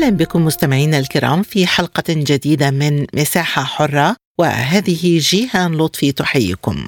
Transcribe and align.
أهلا 0.00 0.16
بكم 0.16 0.44
مستمعينا 0.44 0.98
الكرام 0.98 1.42
في 1.42 1.66
حلقة 1.66 2.04
جديدة 2.08 2.70
من 2.70 3.06
مساحة 3.14 3.64
حرة 3.64 4.16
وهذه 4.38 5.18
جيهان 5.18 5.74
لطفي 5.74 6.12
تحييكم. 6.12 6.86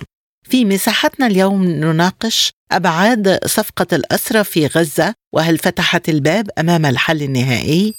في 0.51 0.65
مساحتنا 0.65 1.27
اليوم 1.27 1.65
نناقش 1.65 2.51
أبعاد 2.73 3.39
صفقة 3.47 3.87
الاسرى 3.93 4.45
في 4.45 4.67
غزة 4.67 5.15
وهل 5.35 5.59
فتحت 5.59 6.09
الباب 6.09 6.51
أمام 6.59 6.87
الحل 6.87 7.23
النهائي؟ 7.23 7.95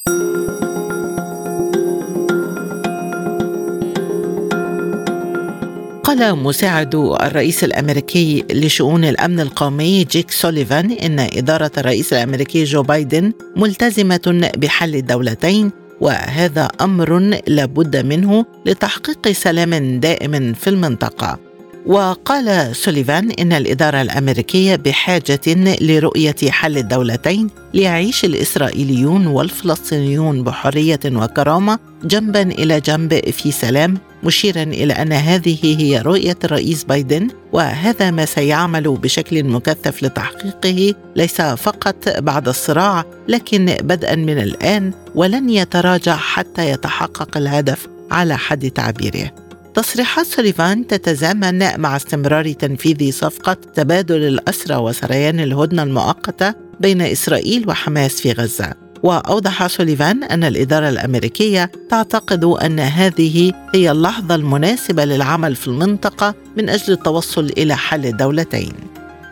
قال 6.14 6.36
مساعد 6.38 6.96
الرئيس 6.96 7.64
الأمريكي 7.64 8.46
لشؤون 8.52 9.06
الأمن 9.06 9.40
القومي 9.40 10.04
جيك 10.04 10.32
سوليفان 10.32 10.92
إن 10.92 11.20
إدارة 11.20 11.72
الرئيس 11.78 12.14
الأمريكي 12.14 12.64
جو 12.64 12.84
بايدن 12.84 13.34
ملتزمة 13.56 14.52
بحل 14.58 14.96
الدولتين 14.96 15.72
وهذا 16.02 16.68
أمر 16.82 17.40
لابد 17.48 17.98
منه 17.98 18.46
لتحقيق 18.66 19.32
سلام 19.32 20.00
دائم 20.00 20.54
في 20.54 20.70
المنطقة. 20.70 21.53
وقال 21.86 22.76
سوليفان 22.76 23.32
إن 23.32 23.54
الإدارة 23.54 24.02
الأمريكية 24.02 24.76
بحاجة 24.76 25.42
لرؤية 25.82 26.36
حل 26.50 26.78
الدولتين 26.78 27.50
ليعيش 27.74 28.26
الإسرائيليون 28.26 29.28
والفلسطينيون 29.28 30.44
بحرية 30.44 31.00
وكرامة 31.06 31.80
جنبا 32.04 32.42
إلى 32.42 32.80
جنب 32.80 33.30
في 33.30 33.52
سلام 33.52 33.98
مشيرا 34.24 34.64
إلى 34.64 34.94
أن 34.94 35.14
هذه 35.14 35.58
هي 35.64 36.02
رؤية 36.02 36.38
الرئيس 36.44 36.84
بايدن 36.84 37.28
وهذا 37.52 38.12
ما 38.12 38.26
سيعمل 38.26 38.84
بشكل 38.84 39.44
مكثف 39.44 40.04
لتحقيقه 40.04 40.96
ليس 41.16 41.42
فقط 41.42 42.10
بعد 42.18 42.48
الصراع 42.48 43.06
لكن 43.28 43.66
بدءا 43.82 44.16
من 44.16 44.38
الآن 44.38 44.94
ولن 45.16 45.50
يتراجع 45.50 46.16
حتى 46.16 46.70
يتحقق 46.70 47.38
الهدف 47.38 47.88
على 48.12 48.38
حد 48.38 48.72
تعبيره. 48.72 49.43
تصريحات 49.74 50.26
سوليفان 50.26 50.88
تتزامن 50.88 51.80
مع 51.80 51.96
استمرار 51.96 52.52
تنفيذ 52.52 53.12
صفقة 53.12 53.54
تبادل 53.54 54.28
الأسرى 54.28 54.76
وسريان 54.76 55.40
الهدنة 55.40 55.84
المؤقتة 55.84 56.54
بين 56.80 57.02
إسرائيل 57.02 57.70
وحماس 57.70 58.22
في 58.22 58.32
غزة. 58.32 58.74
وأوضح 59.04 59.68
سوليفان 59.68 60.24
أن 60.24 60.44
الإدارة 60.44 60.90
الأمريكية 60.90 61.72
تعتقد 61.90 62.44
أن 62.44 62.80
هذه 62.80 63.54
هي 63.76 63.92
اللحظة 63.92 64.36
المناسبة 64.36 65.06
للعمل 65.06 65.56
في 65.56 65.68
المنطقة 65.68 66.36
من 66.58 66.70
أجل 66.70 66.94
التوصل 66.94 67.46
إلى 67.58 67.78
حل 67.78 68.06
الدولتين 68.06 68.74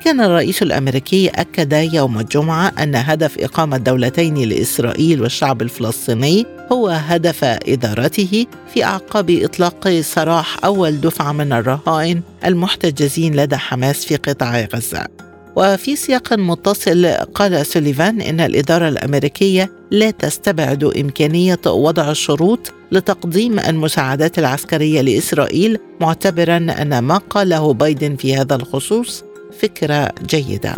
كان 0.04 0.22
الرئيس 0.22 0.62
الأمريكي 0.62 1.28
أكد 1.28 1.74
يوم 1.94 2.20
الجمعة 2.20 2.74
أن 2.80 2.96
هدف 2.96 3.38
إقامة 3.40 3.78
دولتين 3.78 4.38
لإسرائيل 4.38 5.22
والشعب 5.22 5.62
الفلسطيني 5.62 6.46
هو 6.72 6.88
هدف 6.88 7.44
إدارته 7.44 8.46
في 8.74 8.84
أعقاب 8.84 9.30
إطلاق 9.30 9.90
سراح 10.02 10.66
أول 10.66 11.02
دفعة 11.02 11.32
من 11.32 11.54
الرهائن 11.54 12.22
المحتجزين 12.46 13.36
لدى 13.36 13.58
حماس 13.58 14.06
في 14.06 14.16
قطاع 14.16 14.68
غزة. 14.76 15.08
وفي 15.56 15.96
سياق 15.96 16.34
متصل 16.34 17.06
قال 17.08 17.66
سوليفان 17.66 18.22
إن 18.22 18.40
الإدارة 18.40 18.88
الأمريكية 18.88 19.72
لا 19.92 20.12
تستبعد 20.12 20.84
إمكانية 20.84 21.60
وضع 21.66 22.14
شروط 22.14 22.74
لتقديم 22.92 23.60
المساعدات 23.60 24.40
العسكرية 24.40 25.02
لإسرائيل 25.02 25.78
معتبرا 26.02 26.58
أن 26.58 27.00
ما 27.00 27.18
قاله 27.18 27.74
بايدن 27.74 28.16
في 28.16 28.36
هذا 28.36 28.56
الخصوص 28.56 29.24
فكرة 29.60 30.12
جيدة. 30.26 30.76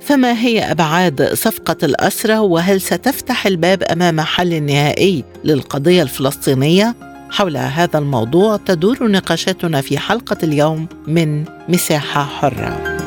فما 0.00 0.40
هي 0.40 0.70
أبعاد 0.70 1.34
صفقة 1.34 1.76
الاسرى 1.82 2.38
وهل 2.38 2.80
ستفتح 2.80 3.46
الباب 3.46 3.82
أمام 3.82 4.20
حل 4.20 4.62
نهائي 4.62 5.24
للقضية 5.44 6.02
الفلسطينية؟ 6.02 6.94
حول 7.30 7.56
هذا 7.56 7.98
الموضوع 7.98 8.56
تدور 8.56 9.10
نقاشاتنا 9.10 9.80
في 9.80 9.98
حلقة 9.98 10.36
اليوم 10.42 10.86
من 11.06 11.44
مساحة 11.68 12.24
حرة. 12.24 13.00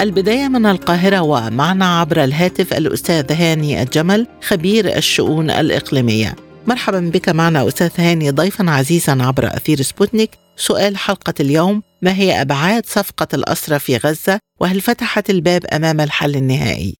البداية 0.00 0.48
من 0.48 0.66
القاهرة 0.66 1.20
ومعنا 1.20 2.00
عبر 2.00 2.24
الهاتف 2.24 2.74
الأستاذ 2.74 3.32
هاني 3.32 3.82
الجمل 3.82 4.26
خبير 4.42 4.96
الشؤون 4.96 5.50
الإقليمية. 5.50 6.36
مرحبا 6.66 7.00
بك 7.00 7.28
معنا 7.28 7.68
أستاذ 7.68 7.90
هاني 7.98 8.30
ضيفا 8.30 8.70
عزيزا 8.70 9.18
عبر 9.20 9.46
أثير 9.46 9.82
سبوتنيك. 9.82 10.39
سؤال 10.60 10.96
حلقة 10.96 11.34
اليوم 11.40 11.82
ما 12.02 12.14
هي 12.14 12.40
أبعاد 12.40 12.86
صفقة 12.86 13.28
الأسرة 13.34 13.78
في 13.78 13.96
غزة 13.96 14.38
وهل 14.60 14.80
فتحت 14.80 15.30
الباب 15.30 15.66
أمام 15.66 16.00
الحل 16.00 16.36
النهائي؟ 16.36 16.99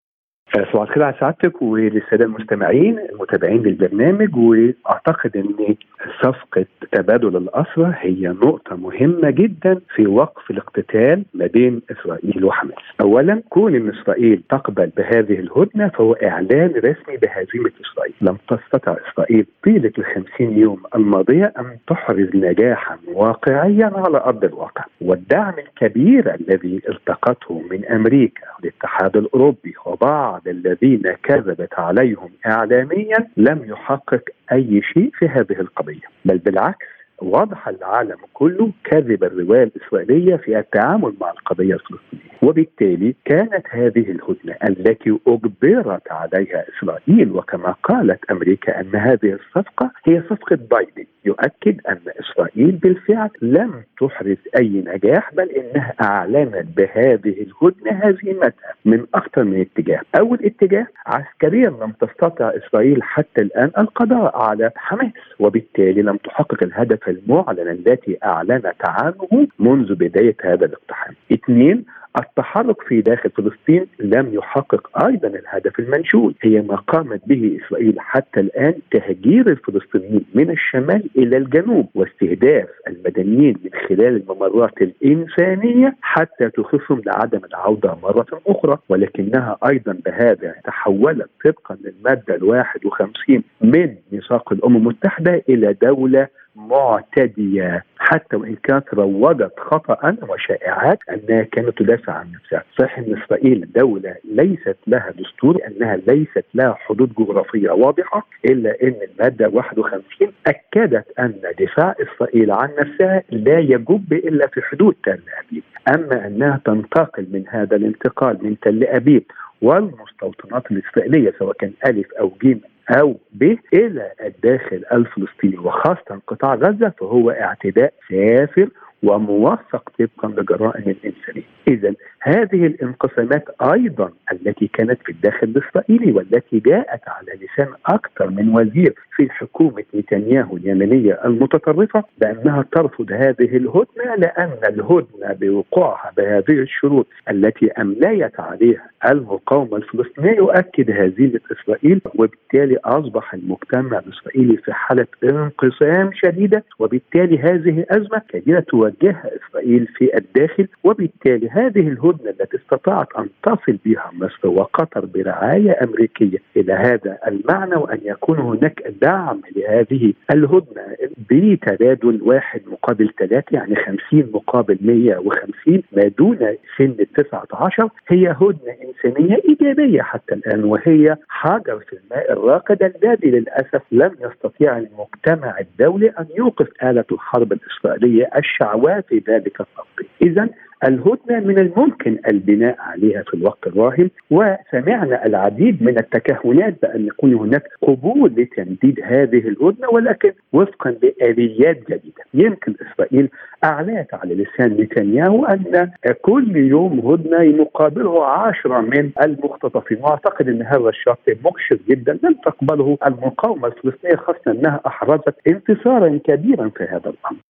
صباح 0.54 0.82
الخير 0.82 1.02
على 1.02 1.14
سعادتك 1.20 1.62
وللساده 1.62 2.24
المستمعين 2.24 2.98
المتابعين 2.98 3.62
للبرنامج 3.62 4.36
وأعتقد 4.36 5.36
إن 5.36 5.74
صفقة 6.22 6.66
تبادل 6.92 7.36
الاسرى 7.36 7.94
هي 7.98 8.28
نقطة 8.28 8.76
مهمة 8.76 9.30
جدا 9.30 9.80
في 9.94 10.06
وقف 10.06 10.50
الاقتتال 10.50 11.24
ما 11.34 11.46
بين 11.46 11.82
إسرائيل 11.90 12.44
وحماس. 12.44 12.78
اولا 13.00 13.42
كون 13.48 13.74
إن 13.74 13.88
إسرائيل 13.88 14.42
تقبل 14.50 14.90
بهذه 14.96 15.38
الهدنة 15.40 15.88
فهو 15.88 16.12
إعلان 16.12 16.70
رسمي 16.76 17.16
بهزيمة 17.16 17.70
إسرائيل، 17.84 18.14
لم 18.20 18.36
تستطع 18.48 18.96
إسرائيل 19.10 19.46
طيلة 19.64 19.92
ال 19.98 20.04
50 20.04 20.58
يوم 20.58 20.82
الماضية 20.94 21.52
أن 21.58 21.76
تحرز 21.88 22.28
نجاحا 22.34 22.96
واقعيا 23.14 23.92
على 23.94 24.18
أرض 24.18 24.44
الواقع، 24.44 24.84
والدعم 25.00 25.54
الكبير 25.58 26.34
الذي 26.34 26.80
التقته 26.88 27.62
من 27.70 27.84
أمريكا 27.84 28.42
والاتحاد 28.58 29.16
الأوروبي 29.16 29.74
وبعض 29.86 30.39
بعض 30.40 30.48
الذين 30.48 31.02
كذبت 31.22 31.74
عليهم 31.78 32.30
اعلاميا 32.46 33.28
لم 33.36 33.64
يحقق 33.64 34.22
أي 34.52 34.82
شيء 34.82 35.10
في 35.18 35.28
هذه 35.28 35.60
القضية. 35.60 36.08
بل 36.24 36.38
بالعكس 36.38 36.86
وضح 37.22 37.68
العالم 37.68 38.16
كله 38.32 38.70
كذب 38.84 39.24
الرواية 39.24 39.62
الإسرائيلية 39.62 40.36
في 40.36 40.58
التعامل 40.58 41.14
مع 41.20 41.30
القضية 41.30 41.74
الفلسطينية، 41.74 42.30
وبالتالي 42.42 43.14
كانت 43.24 43.66
هذه 43.70 44.10
الهدنه 44.10 44.56
التي 44.68 45.18
أجبرت 45.26 46.12
عليها 46.12 46.64
إسرائيل 46.68 47.32
وكما 47.32 47.74
قالت 47.82 48.30
أمريكا 48.30 48.80
أن 48.80 48.96
هذه 48.96 49.32
الصفقة 49.32 49.90
هي 50.04 50.22
صفقة 50.30 50.58
بايدن، 50.70 51.06
يؤكد 51.24 51.80
أن 51.88 51.98
إسرائيل 52.20 52.72
بالفعل 52.72 53.30
لم 53.42 53.82
تحرز 54.00 54.36
أي 54.58 54.84
نجاح 54.86 55.34
بل 55.34 55.50
إنها 55.50 55.94
أعلنت 56.02 56.66
بهذه 56.76 57.46
الهدنة 57.46 57.92
هزيمتها 57.92 58.74
من 58.84 59.06
أكثر 59.14 59.44
من 59.44 59.60
اتجاه، 59.60 60.00
أول 60.18 60.38
اتجاه 60.44 60.86
عسكريا 61.06 61.70
لم 61.70 61.92
تستطع 62.00 62.50
إسرائيل 62.56 63.02
حتى 63.02 63.42
الآن 63.42 63.70
القضاء 63.78 64.42
على 64.42 64.70
حماس 64.76 65.12
وبالتالي 65.38 66.02
لم 66.02 66.16
تحقق 66.16 66.62
الهدف 66.62 67.08
المعلن 67.08 67.68
التي 67.68 68.18
اعلنت 68.24 68.76
عنه 68.84 69.48
منذ 69.58 69.94
بداية 69.94 70.36
هذا 70.44 70.66
الاقتحام. 70.66 71.14
اثنين 71.32 71.84
التحرك 72.18 72.82
في 72.82 73.00
داخل 73.00 73.30
فلسطين 73.30 73.86
لم 74.00 74.34
يحقق 74.34 75.04
أيضا 75.06 75.28
الهدف 75.28 75.80
المنشود 75.80 76.34
هي 76.42 76.62
ما 76.62 76.76
قامت 76.76 77.20
به 77.26 77.58
إسرائيل 77.60 78.00
حتى 78.00 78.40
الآن 78.40 78.74
تهجير 78.90 79.48
الفلسطينيين 79.50 80.24
من 80.34 80.50
الشمال 80.50 81.09
إلى 81.16 81.36
الجنوب 81.36 81.88
واستهداف 81.94 82.68
المدنيين 82.88 83.56
من 83.64 83.70
خلال 83.88 84.16
الممرات 84.22 84.82
الإنسانية 84.82 85.96
حتى 86.02 86.50
تخفهم 86.50 87.02
لعدم 87.06 87.40
العودة 87.44 87.96
مرة 88.02 88.26
أخرى. 88.46 88.78
ولكنها 88.88 89.56
أيضا 89.66 89.98
بهذا 90.06 90.54
تحولت 90.64 91.28
طبقا 91.44 91.76
للمادة 91.84 92.34
ال 92.34 92.44
51 92.44 93.42
من 93.60 93.94
ميثاق 94.12 94.52
الأمم 94.52 94.76
المتحدة 94.76 95.42
إلى 95.48 95.72
دولة 95.82 96.28
معتدية 96.68 97.84
حتى 97.98 98.36
وإن 98.36 98.56
كانت 98.62 98.94
روجت 98.94 99.52
خطا 99.58 100.16
وشائعات 100.28 100.98
أنها 101.10 101.42
كانت 101.42 101.78
تدافع 101.78 102.12
عن 102.12 102.32
نفسها، 102.32 102.64
صحيح 102.78 102.98
إن 102.98 103.16
إسرائيل 103.22 103.72
دولة 103.72 104.14
ليست 104.24 104.76
لها 104.86 105.10
دستور 105.10 105.58
أنها 105.68 105.96
ليست 105.96 106.44
لها 106.54 106.74
حدود 106.74 107.12
جغرافية 107.18 107.70
واضحة 107.70 108.26
إلا 108.44 108.76
إن 108.82 108.94
المادة 109.10 109.48
51 109.48 110.32
أكدت 110.46 111.18
أن 111.18 111.34
دفاع 111.60 111.94
إسرائيل 112.00 112.50
عن 112.50 112.68
نفسها 112.80 113.22
لا 113.30 113.58
يجب 113.58 114.12
إلا 114.12 114.46
في 114.46 114.62
حدود 114.62 114.94
تل 115.04 115.20
أبيب، 115.40 115.62
أما 115.94 116.26
أنها 116.26 116.60
تنتقل 116.64 117.26
من 117.32 117.44
هذا 117.48 117.76
الانتقال 117.76 118.38
من 118.42 118.56
تل 118.60 118.84
أبيب 118.84 119.24
والمستوطنات 119.62 120.70
الإسرائيلية 120.70 121.34
سواء 121.38 121.52
كان 121.52 121.72
ألف 121.86 122.12
أو 122.20 122.32
جيم 122.42 122.60
أو 122.90 123.16
ب 123.32 123.56
إلى 123.74 124.10
الداخل 124.24 124.84
الفلسطيني 124.92 125.58
وخاصة 125.58 126.20
قطاع 126.26 126.54
غزة 126.54 126.88
فهو 127.00 127.30
اعتداء 127.30 127.92
سافر 128.08 128.68
وموثق 129.02 129.90
طبقا 129.98 130.28
لجرائم 130.42 130.84
الانسانيه. 130.90 131.42
اذا 131.68 131.94
هذه 132.22 132.66
الانقسامات 132.66 133.44
أيضا 133.62 134.10
التي 134.32 134.66
كانت 134.66 134.98
في 135.04 135.12
الداخل 135.12 135.46
الإسرائيلي 135.46 136.12
والتي 136.12 136.58
جاءت 136.58 137.00
على 137.08 137.32
لسان 137.32 137.68
أكثر 137.86 138.30
من 138.30 138.56
وزير 138.56 138.94
في 139.16 139.30
حكومة 139.30 139.84
نتنياهو 139.94 140.56
اليمنيه 140.56 141.20
المتطرفة 141.24 142.04
بأنها 142.20 142.64
ترفض 142.72 143.12
هذه 143.12 143.56
الهدنة 143.56 144.14
لأن 144.18 144.50
الهدنة 144.68 145.32
بوقوعها 145.40 146.12
بهذه 146.16 146.58
الشروط 146.62 147.06
التي 147.30 147.72
أمليت 147.72 148.40
عليها 148.40 148.90
المقاومة 149.10 149.76
الفلسطينية 149.76 150.36
يؤكد 150.36 150.90
هزيمة 150.90 151.40
إسرائيل 151.52 152.00
وبالتالي 152.14 152.76
أصبح 152.84 153.34
المجتمع 153.34 153.98
الإسرائيلي 153.98 154.56
في 154.56 154.72
حالة 154.72 155.06
انقسام 155.24 156.10
شديدة 156.14 156.64
وبالتالي 156.78 157.38
هذه 157.38 157.86
أزمة 157.90 158.22
كبيرة 158.28 158.64
توجهها 158.90 159.30
إسرائيل 159.36 159.86
في 159.86 160.16
الداخل 160.16 160.68
وبالتالي 160.84 161.48
هذه 161.48 161.88
الهدنة 161.88 162.30
التي 162.30 162.56
استطاعت 162.56 163.06
أن 163.18 163.28
تصل 163.42 163.78
بها 163.84 164.10
مصر 164.12 164.48
وقطر 164.48 165.04
برعاية 165.06 165.76
أمريكية 165.82 166.38
إلى 166.56 166.72
هذا 166.72 167.18
المعنى 167.26 167.74
وأن 167.76 167.98
يكون 168.04 168.38
هناك 168.38 168.82
دعم 169.02 169.40
لهذه 169.56 170.12
الهدنة 170.30 170.82
بتبادل 171.30 172.20
واحد 172.22 172.60
مقابل 172.66 173.12
ثلاثة 173.18 173.44
يعني 173.56 173.76
50 173.76 174.30
مقابل 174.34 174.78
150 174.82 175.82
ما 175.92 176.02
دون 176.18 176.38
سن 176.78 176.94
ال 177.00 177.12
19 177.12 177.88
هي 178.08 178.28
هدنة 178.30 178.74
إنسانية 178.84 179.36
إيجابية 179.48 180.02
حتى 180.02 180.34
الآن 180.34 180.64
وهي 180.64 181.16
حجر 181.28 181.78
في 181.78 181.96
الماء 182.04 182.32
الراكد 182.32 182.82
الذي 182.82 183.30
للأسف 183.30 183.82
لم 183.92 184.16
يستطيع 184.20 184.78
المجتمع 184.78 185.58
الدولي 185.60 186.08
أن 186.08 186.26
يوقف 186.36 186.68
آلة 186.82 187.04
الحرب 187.12 187.52
الإسرائيلية 187.52 188.30
الشعواء 188.38 188.79
في 188.80 189.22
ذلك 189.28 189.60
التوقيت. 189.60 190.08
اذا 190.22 190.48
الهدنة 190.84 191.40
من 191.40 191.58
الممكن 191.58 192.18
البناء 192.28 192.76
عليها 192.78 193.22
في 193.22 193.34
الوقت 193.34 193.66
الراهن 193.66 194.10
وسمعنا 194.30 195.26
العديد 195.26 195.82
من 195.82 195.98
التكهنات 195.98 196.82
بأن 196.82 197.06
يكون 197.06 197.34
هناك 197.34 197.62
قبول 197.82 198.34
لتمديد 198.36 199.00
هذه 199.04 199.48
الهدنة 199.48 199.88
ولكن 199.92 200.32
وفقا 200.52 200.90
لآليات 200.90 201.76
جديدة. 201.76 202.22
يمكن 202.34 202.74
إسرائيل 202.82 203.28
أعلنت 203.64 204.14
على 204.14 204.34
لسان 204.34 204.76
نتنياهو 204.76 205.44
أن 205.44 205.90
كل 206.22 206.56
يوم 206.56 207.00
هدنة 207.00 207.42
يقابله 207.42 208.24
عشرة 208.24 208.80
من 208.80 209.10
المختطفين. 209.22 209.98
وأعتقد 210.00 210.48
إن 210.48 210.62
هذا 210.62 210.88
الشرط 210.88 211.18
مكشف 211.44 211.78
جدا 211.88 212.18
لم 212.22 212.34
تقبله 212.34 212.98
المقاومة 213.06 213.68
الفلسطينية 213.68 214.16
خاصة 214.16 214.50
أنها 214.50 214.80
أحرزت 214.86 215.34
انتصارا 215.46 216.20
كبيرا 216.24 216.68
في 216.68 216.84
هذا 216.84 217.10
الأمر. 217.10 217.40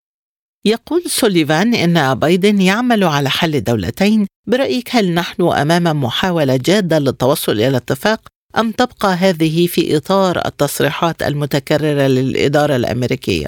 يقول 0.65 1.01
سوليفان 1.01 1.75
إن 1.75 2.19
بايدن 2.19 2.61
يعمل 2.61 3.05
على 3.05 3.29
حل 3.29 3.55
الدولتين 3.55 4.27
برأيك 4.47 4.89
هل 4.93 5.15
نحن 5.15 5.43
أمام 5.43 6.03
محاولة 6.05 6.59
جادة 6.65 6.99
للتوصل 6.99 7.53
إلى 7.53 7.77
اتفاق 7.77 8.21
أم 8.59 8.71
تبقى 8.71 9.09
هذه 9.25 9.67
في 9.67 9.97
إطار 9.97 10.37
التصريحات 10.47 11.23
المتكررة 11.23 12.07
للإدارة 12.07 12.77
الأمريكية؟ 12.77 13.47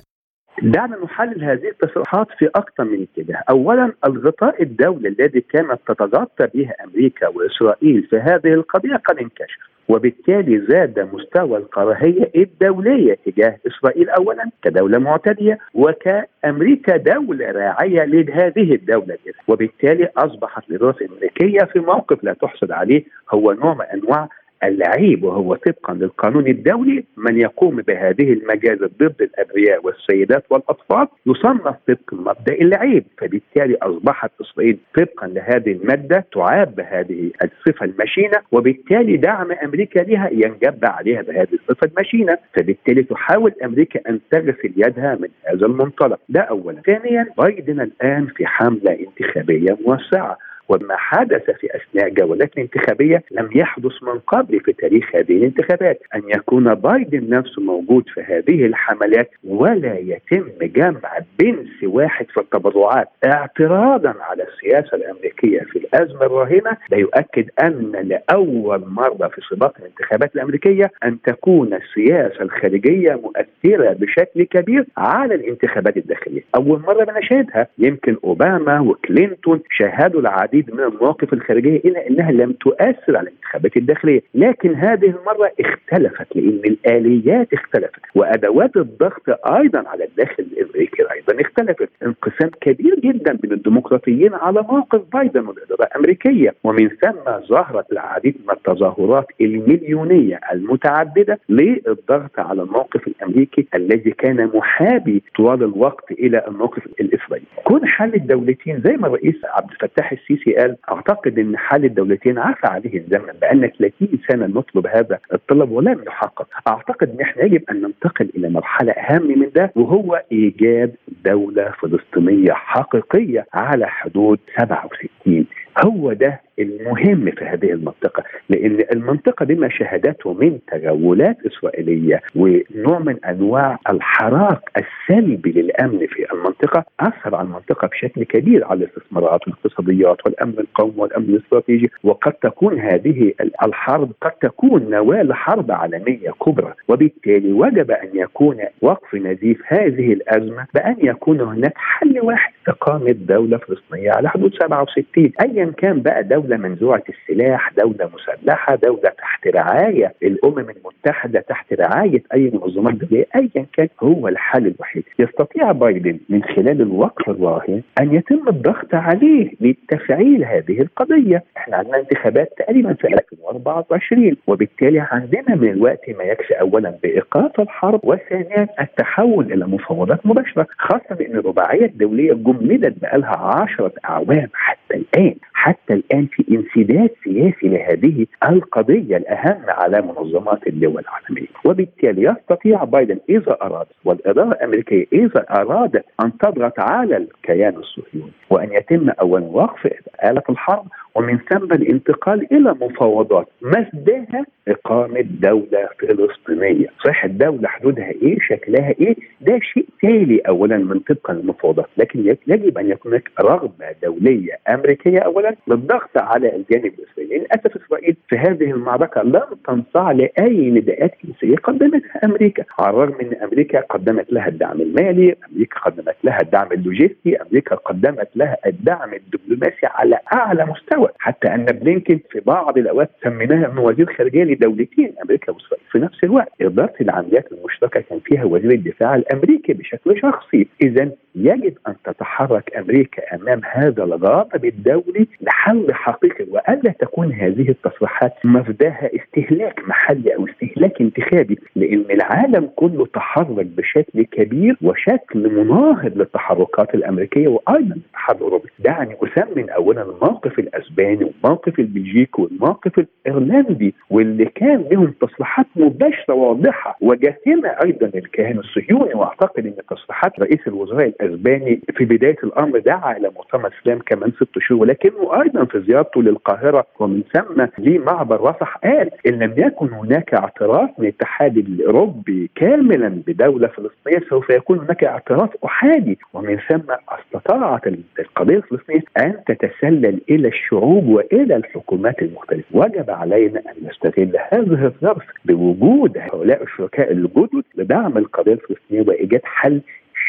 دعنا 0.62 0.97
نحلل 1.05 1.44
هذه 1.44 1.69
التصريحات 1.69 2.26
في 2.38 2.50
أكثر 2.55 2.85
من 2.85 3.03
اتجاه، 3.03 3.43
اولا 3.50 3.93
الغطاء 4.06 4.62
الدولي 4.62 5.08
الذي 5.08 5.41
كانت 5.41 5.81
تتغطى 5.88 6.47
به 6.55 6.70
أمريكا 6.85 7.29
وإسرائيل 7.29 8.06
في 8.11 8.17
هذه 8.17 8.55
القضية 8.55 8.97
قد 8.97 9.17
انكشف، 9.19 9.71
وبالتالي 9.88 10.67
زاد 10.69 11.08
مستوى 11.12 11.58
الكراهيه 11.58 12.31
الدولية 12.37 13.19
تجاه 13.26 13.56
إسرائيل 13.67 14.11
اولا 14.11 14.50
كدولة 14.62 14.99
معتدية 14.99 15.58
وكأمريكا 15.75 16.96
دولة 16.96 17.50
راعية 17.50 18.05
لهذه 18.05 18.75
الدولة. 18.75 19.19
وبالتالي 19.49 20.08
أصبحت 20.17 20.70
الاداره 20.70 20.96
الأمريكية 21.00 21.64
في 21.73 21.79
موقف 21.79 22.25
لا 22.25 22.32
تحسد 22.32 22.70
عليه 22.73 23.05
هو 23.31 23.52
نوع 23.52 23.75
من 23.75 23.84
أنواع 23.84 24.29
العيب 24.64 25.25
وهو 25.25 25.55
طبقا 25.55 25.94
للقانون 25.94 26.47
الدولي 26.47 27.05
من 27.17 27.41
يقوم 27.41 27.76
بهذه 27.76 28.32
المجازر 28.32 28.87
ضد 29.00 29.23
الابرياء 29.23 29.87
والسيدات 29.87 30.44
والأطفال 30.50 31.06
يصنف 31.26 31.75
طبق 31.88 32.12
مبدا 32.14 32.53
العيب 32.61 33.05
فبالتالي 33.19 33.76
أصبحت 33.82 34.31
إسرائيل 34.41 34.79
طبقا 34.97 35.26
لهذه 35.26 35.73
المادة 35.73 36.25
تعاب 36.32 36.75
بهذه 36.75 37.31
الصفة 37.44 37.87
المشينة 37.87 38.38
وبالتالي 38.53 39.17
دعم 39.17 39.53
أمريكا 39.53 40.00
لها 40.00 40.29
ينجب 40.32 40.85
عليها 40.85 41.23
بهذه 41.23 41.53
الصفة 41.53 41.87
المشينة. 41.87 42.38
فبالتالي 42.55 43.03
تحاول 43.03 43.53
أمريكا 43.65 44.00
أن 44.11 44.20
تغسل 44.31 44.73
يدها 44.76 45.15
من 45.20 45.29
هذا 45.44 45.67
المنطلق. 45.67 46.19
ده 46.29 46.41
اولا. 46.41 46.81
ثانيا 46.87 47.26
بايدن 47.38 47.81
الآن 47.81 48.26
في 48.26 48.47
حملة 48.47 48.99
انتخابية 49.06 49.79
موسعة. 49.87 50.38
وما 50.69 50.97
حدث 50.97 51.50
في 51.50 51.69
أثناء 51.76 52.09
جولات 52.09 52.50
الانتخابيه 52.56 53.23
لم 53.31 53.49
يحدث 53.55 53.93
من 54.03 54.19
قبل 54.19 54.61
في 54.61 54.73
تاريخ 54.73 55.17
هذه 55.17 55.37
الانتخابات. 55.37 56.00
أن 56.14 56.23
يكون 56.29 56.75
بايدن 56.75 57.29
نفسه 57.29 57.62
موجود 57.62 58.09
في 58.09 58.20
هذه 58.20 58.67
الحملات 58.67 59.31
ولا 59.44 59.99
يتم 59.99 60.49
جمع 60.62 61.19
بنس 61.38 61.85
واحد 61.85 62.26
في 62.26 62.41
التبرعات. 62.41 63.09
اعتراضا 63.25 64.14
على 64.20 64.43
السياسة 64.43 64.97
الأمريكية 64.97 65.61
في 65.61 65.79
الأزمة 65.79 66.23
الراهنه 66.26 66.76
لا 66.91 66.99
يؤكد 66.99 67.50
أن 67.62 67.93
لأول 67.93 68.85
مرة 68.87 69.29
في 69.29 69.41
سباق 69.50 69.75
الانتخابات 69.79 70.35
الأمريكية 70.35 70.91
أن 71.05 71.23
تكون 71.23 71.75
السياسة 71.75 72.43
الخارجية 72.43 73.12
مؤثرة 73.12 73.93
بشكل 73.93 74.43
كبير 74.43 74.87
على 74.97 75.35
الانتخابات 75.35 75.97
الداخلية، 75.97 76.43
أول 76.55 76.81
مرة 76.81 77.05
بنشاهدها 77.05 77.67
يمكن 77.79 78.17
أوباما 78.25 78.81
وكلينتون 78.81 79.61
شاهدوا 79.70 80.20
العديد 80.20 80.51
العديد 80.52 80.75
من 80.75 80.81
المواقف 80.81 81.32
الخارجية 81.32 81.76
الا 81.76 82.08
أنها 82.08 82.32
لم 82.32 82.52
تؤثر 82.52 83.16
على 83.16 83.28
الانتخابات 83.28 83.76
الداخلية، 83.76 84.20
لكن 84.34 84.75
هذه 84.75 85.06
المرة 85.06 85.52
اختلفت 85.60 86.37
لأن 86.37 86.60
الاليات 86.66 87.52
اختلفت. 87.52 88.00
وأدوات 88.14 88.76
الضغط 88.76 89.46
أيضا 89.46 89.84
على 89.87 90.04
الداخل 90.04 90.43
الأمريكي 90.43 91.02
أيضا 91.12 91.40
اختلفت، 91.40 91.88
انقسام 92.02 92.50
كبير 92.60 93.00
جدا 93.00 93.32
بين 93.32 93.52
الديمقراطيين 93.52 94.34
على 94.34 94.62
موقف 94.62 95.00
بايدن 95.12 95.46
والإدارة 95.46 95.84
الأمريكية، 95.84 96.55
ومن 96.64 96.88
ثم 96.88 97.46
ظهرت 97.48 97.93
العديد 97.93 98.37
من 98.44 98.55
التظاهرات 98.55 99.26
المليونية 99.40 100.40
المتعددة 100.52 101.38
للضغط 101.48 102.38
على 102.38 102.62
الموقف 102.62 103.08
الأمريكي 103.08 103.67
الذي 103.74 104.10
كان 104.10 104.50
محابي 104.55 105.22
طوال 105.36 105.62
الوقت 105.62 106.12
إلى 106.12 106.44
الموقف 106.48 106.86
الإسرائيلي. 107.00 107.46
كون 107.65 107.86
حل 107.86 108.15
الدولتين 108.15 108.81
زي 108.84 108.96
ما 108.96 109.06
الرئيس 109.06 109.36
عبد 109.44 109.70
الفتاح 109.70 110.12
السيسي 110.12 110.42
السيسي 110.43 110.56
قال 110.61 110.77
أعتقد 110.93 111.39
إن 111.39 111.56
حال 111.56 111.84
الدولتين 111.84 112.39
عفى 112.39 112.67
عليه 112.67 112.99
الزمن 112.99 113.32
بأن 113.41 113.70
30 113.79 113.93
سنة 114.29 114.46
نطلب 114.46 114.87
هذا 114.87 115.19
الطلب 115.32 115.70
ولم 115.70 116.03
يحقق. 116.06 116.46
أعتقد 116.69 117.11
إن 117.11 117.20
إحنا 117.20 117.44
يجب 117.44 117.63
أن 117.70 117.81
ننتقل 117.82 118.31
إلى 118.37 118.49
مرحلة 118.49 118.93
أهم 118.93 119.39
من 119.39 119.51
ده 119.55 119.72
وهو 119.77 120.22
ايجاد 120.32 120.94
دولة 121.25 121.72
فلسطينية 121.81 122.53
حقيقية 122.53 123.46
على 123.55 123.87
حدود 123.87 124.39
67 124.58 125.46
هو 125.87 126.13
ده 126.13 126.41
المهم 126.59 127.31
في 127.31 127.44
هذه 127.44 127.73
المنطقة 127.73 128.23
لأن 128.49 128.85
المنطقة 128.93 129.47
بما 129.47 129.69
شهدته 129.69 130.32
من 130.32 130.59
تجولات 130.73 131.37
إسرائيلية 131.47 132.21
ونوع 132.37 132.99
من 132.99 133.25
أنواع 133.25 133.79
الحراك 133.91 134.61
السلبي 134.77 135.53
للأمن 135.53 136.06
في 136.06 136.32
المنطقة 136.32 136.85
أثر 137.01 137.35
على 137.35 137.47
المنطقة 137.47 137.89
بشكل 137.89 138.25
كبير 138.25 138.65
على 138.65 138.85
الاستثمارات 138.85 139.41
والاقتصاديات 139.49 140.17
والأمن 140.27 140.55
القومي 140.59 140.93
والأمن 140.97 141.25
الاستراتيجي 141.29 141.91
وقد 142.05 142.32
تكون 142.32 142.79
هذه 142.81 143.32
الحرب 143.65 144.13
قد 144.21 144.31
تكون 144.31 144.91
نواة 144.91 145.23
لحرب 145.23 145.71
عالمية 145.73 146.31
كبرى 146.47 146.73
وبالتالي 146.89 147.53
وجب 147.53 147.91
أن 147.91 148.09
يكون 148.15 148.56
وقف 148.82 149.15
نزيف 149.15 149.63
هذه 149.67 150.13
الأزمة 150.13 150.67
بأن 150.75 150.97
يكون 150.99 151.41
هناك 151.41 151.73
حل 151.77 152.21
واحد 152.21 152.53
إقامة 152.69 153.11
دولة 153.13 153.56
فلسطينية 153.59 154.11
على 154.11 154.29
حدود 154.29 154.55
67 154.55 155.32
أيا 155.43 155.73
كان 155.79 156.03
بقى 156.03 156.23
دولة 156.25 156.42
دولة 156.43 156.56
منزوعة 156.56 157.03
السلاح 157.08 157.70
دولة 157.79 158.11
مسلحة 158.15 158.75
دولة 158.75 159.11
تحت 159.19 159.46
رعاية. 159.46 160.15
الأمم 160.22 160.58
المتحدة 160.70 161.41
تحت 161.41 161.72
رعاية 161.72 162.22
أي 162.34 162.51
منظمات 162.55 162.94
دولية 162.94 163.27
أيا 163.37 163.67
كان 163.72 163.89
هو 164.03 164.29
الحل 164.29 164.67
الوحيد. 164.67 165.03
يستطيع 165.19 165.72
بايدن 165.72 166.19
من 166.29 166.43
خلال 166.43 166.81
الوقت 166.82 167.29
الراهن 167.29 167.82
أن 168.01 168.15
يتم 168.15 168.49
الضغط 168.49 168.94
عليه 168.94 169.51
لتفعيل 169.61 170.44
هذه 170.44 170.81
القضية. 170.81 171.44
إحنا 171.56 171.77
عندنا 171.77 171.99
انتخابات 171.99 172.53
تقريبا 172.58 172.93
في 172.94 173.06
2024 173.06 174.37
وبالتالي 174.46 175.01
عندنا 175.11 175.55
من 175.55 175.69
الوقت 175.70 176.11
ما 176.19 176.25
يكفي 176.25 176.61
أولا 176.61 176.94
بإيقاف 177.03 177.61
الحرب 177.61 178.01
وثانيا 178.05 178.69
التحول 178.81 179.53
إلى 179.53 179.67
مفاوضات 179.67 180.27
مباشرة 180.27 180.67
خاصة 180.79 181.15
بأن 181.15 181.37
الرباعية 181.37 181.87
الدولية 181.87 182.32
جمدت 182.32 182.94
بقالها 183.03 183.37
10 183.72 183.93
أعوام 184.08 184.49
حتى 184.55 184.94
الآن. 184.94 185.34
حتى 185.53 185.94
الآن 185.94 186.27
في 186.32 186.44
انسداد 186.51 187.10
سياسي 187.24 187.69
لهذه 187.69 188.27
القضية 188.48 189.17
الأهم 189.17 189.62
على 189.69 190.03
منظمات 190.03 190.67
الدول 190.67 191.03
العالمية. 191.03 191.48
وبالتالي 191.65 192.22
يستطيع 192.22 192.84
بايدن 192.84 193.19
إذا 193.29 193.56
أراد 193.62 193.86
والإدارة 194.05 194.48
الأمريكية 194.53 195.06
إذا 195.12 195.46
أرادت 195.51 196.05
أن 196.24 196.39
تضغط 196.39 196.81
على 196.81 197.17
الكيان 197.17 197.77
الصهيوني 197.77 198.32
وأن 198.51 198.72
يتم 198.72 199.10
اولا 199.20 199.44
وقف 199.44 199.86
اله 200.24 200.43
الحرب 200.51 200.86
ومن 201.14 201.38
ثم 201.50 201.72
الانتقال 201.72 202.52
إلى 202.52 202.74
مفاوضات 202.81 203.48
مصداها 203.62 204.44
إقامة 204.69 205.20
دولة 205.20 205.88
فلسطينية، 205.98 206.86
صحيح 207.04 207.24
الدولة 207.24 207.69
حدودها 207.69 208.08
إيه؟ 208.08 208.38
شكلها 208.40 208.94
إيه؟ 209.00 209.16
ده 209.40 209.58
شيء 209.62 209.86
تالي 210.02 210.38
اولا 210.38 210.76
من 210.76 210.98
طبقا 210.98 211.34
للمفاوضات، 211.34 211.86
لكن 211.96 212.34
يجب 212.46 212.78
أن 212.78 212.90
يكون 212.90 213.12
هناك 213.12 213.31
رغبة 213.40 213.86
دولية 214.02 214.58
أمريكية 214.69 215.19
اولا 215.19 215.54
للضغط 215.69 216.16
على 216.16 216.56
الجانب 216.56 216.92
الإسرائيلي، 216.98 217.38
للأسف 217.38 217.76
إسرائيل 217.76 218.16
في 218.28 218.36
هذه 218.36 218.70
المعركة 218.70 219.22
لم 219.22 219.42
تنصاع 219.66 220.12
لأي 220.12 220.70
نداءات 220.70 221.14
كنسيه 221.22 221.56
قدمتها 221.56 222.24
أمريكا، 222.24 222.64
على 222.78 222.90
الرغم 222.90 223.20
أن 223.20 223.34
أمريكا 223.42 223.81
قدمت 223.81 224.32
لها 224.32 224.48
الدعم 224.48 224.81
المالي، 224.81 225.36
أمريكا 225.52 225.81
قدمت 225.81 226.16
لها 226.24 226.40
الدعم 226.40 226.72
اللوجستي، 226.72 227.42
أمريكا 227.42 227.74
قدمت 227.74 228.28
لها 228.36 228.56
الدعم 228.66 229.14
الدبلوماسي 229.14 229.86
على 229.86 230.19
أعلى 230.32 230.66
مستوى، 230.66 231.02
حتى 231.19 231.55
أن 231.55 231.65
بلينكن 231.65 232.21
في 232.31 232.41
بعض 232.41 232.79
الأوقات 232.79 233.11
سميناها 233.25 233.73
انه 233.73 233.81
وزير 233.81 234.15
خارجية 234.15 234.44
لدولتين 234.44 235.13
أمريكا 235.23 235.53
وإسرائيل. 235.53 235.87
في 235.93 235.99
نفس 235.99 236.25
الوقت 236.25 236.53
إدارة 236.61 236.94
العمليات 237.01 237.53
المشتركة 237.53 238.01
كان 238.01 238.21
فيها 238.25 238.44
وزير 238.44 238.71
الدفاع 238.73 239.15
الأمريكي 239.15 239.73
بشكل 239.73 240.21
شخصي. 240.21 240.67
اذا 240.82 241.11
يجب 241.35 241.75
أن 241.89 241.94
تتحرك 242.05 242.77
أمريكا 242.77 243.35
أمام 243.35 243.61
هذا 243.73 244.05
الغاضب 244.05 244.65
الدولي 244.65 245.27
لحل 245.41 245.94
حقيقي 245.94 246.44
وألا 246.51 246.93
تكون 246.99 247.32
هذه 247.32 247.69
التصريحات 247.69 248.32
مفداها 248.44 249.11
استهلاك 249.17 249.81
محلي 249.89 250.37
أو 250.37 250.47
استهلاك 250.47 251.01
انتخابي 251.01 251.59
لأن 251.77 252.05
العالم 252.11 252.71
كله 252.77 253.06
تحرك 253.06 253.67
بشكل 253.67 254.25
كبير 254.25 254.77
وشكل 254.82 255.51
مناهض 255.51 256.17
للتحركات 256.19 256.94
الأمريكية 256.94 257.49
وأيضا 257.49 257.94
الاتحاد 257.94 258.37
الاوروبي 258.37 258.69
دعني 258.79 259.17
اثمن 259.23 259.71
اولا 259.71 260.03
الموقف 260.03 260.59
الاسباني 260.59 260.92
والموقف 260.99 261.79
البلجيكي 261.79 262.43
والموقف 262.43 262.93
الأيرلندي 262.99 263.94
واللي 264.11 264.44
كان 264.44 264.84
لهم 264.91 265.15
تصريحات 265.20 265.67
مباشرة 265.77 266.34
واضحة 266.34 266.96
وجاثمه 267.01 267.69
أيضا 267.84 268.06
الكيان 268.15 268.58
الصهيوني 268.58 269.15
وأعتقد 269.15 269.67
إن 269.67 269.75
تصريحات 269.91 270.41
رئيس 270.41 270.61
الوزراء 270.67 271.06
الأسباني 271.06 271.81
في 271.96 272.05
بداية 272.05 272.37
الأمر 272.44 272.79
دعا 272.79 273.17
إلى 273.17 273.31
مؤتمر 273.37 273.70
سلام 273.84 273.99
كمان 274.06 274.32
ست 274.32 274.58
شهور 274.58 274.81
ولكنه 274.82 275.43
أيضا 275.43 275.65
في 275.65 275.81
زيارته 275.81 276.22
للقاهرة 276.22 276.87
ومن 276.99 277.22
ثم 277.34 277.67
لمعبر 277.79 278.41
رفح 278.41 278.77
قال 278.77 279.11
إن 279.27 279.32
لم 279.32 279.55
يكن 279.56 279.89
هناك 279.93 280.34
اعتراف 280.34 280.91
من 280.99 281.05
الاتحاد 281.06 281.56
الأوروبي 281.58 282.51
كاملا 282.55 283.22
بدولة 283.27 283.69
فلسطينية 283.69 284.29
سوف 284.31 284.51
يكون 284.51 284.79
هناك 284.79 285.05
اعتراف 285.05 285.51
أحادي. 285.65 286.19
ومن 286.34 286.58
ثم 286.69 286.82
استطاعت 287.08 287.87
القضية 288.19 288.56
الفلسطينية 288.56 289.03
أن 289.19 289.37
تتسلل 289.46 290.20
إلى 290.31 290.49
الشعوب 290.82 291.08
وإلى 291.08 291.56
الحكومات 291.56 292.22
المختلفة. 292.22 292.67
وجب 292.72 293.10
علينا 293.10 293.60
أن 293.60 293.89
نستغل 293.89 294.32
هذه 294.53 294.84
الظرف 294.86 295.22
بوجود 295.44 296.19
هؤلاء 296.19 296.62
الشركاء 296.62 297.12
الجدد 297.12 297.65
لدعم 297.74 298.19
القضية 298.19 298.53
الفلسطينية 298.53 299.08
وإيجاد 299.08 299.41
حل 299.44 299.81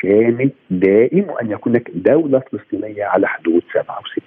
شامل 0.02 0.52
دائم 0.72 1.30
وأن 1.30 1.52
يكون 1.52 1.72
هناك 1.72 1.92
دولة 1.96 2.44
فلسطينية 2.52 3.04
على 3.04 3.28
حدود 3.28 3.62
67 3.74 4.24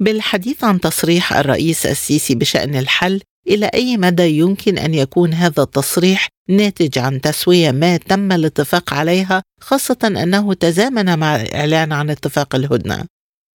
بالحديث 0.00 0.64
عن 0.64 0.80
تصريح 0.80 1.32
الرئيس 1.32 1.86
السيسي 1.86 2.34
بشأن 2.34 2.74
الحل 2.74 3.20
إلى 3.48 3.70
أي 3.74 3.96
مدى 3.96 4.38
يمكن 4.38 4.78
أن 4.78 4.94
يكون 4.94 5.32
هذا 5.32 5.62
التصريح 5.62 6.28
ناتج 6.48 6.98
عن 6.98 7.20
تسوية 7.20 7.70
ما 7.70 7.96
تم 7.96 8.32
الاتفاق 8.32 8.94
عليها 8.94 9.42
خاصة 9.60 10.22
أنه 10.22 10.54
تزامن 10.54 11.18
مع 11.18 11.36
الاعلان 11.36 11.92
عن 11.92 12.10
اتفاق 12.10 12.54
الهدنة؟ 12.54 13.04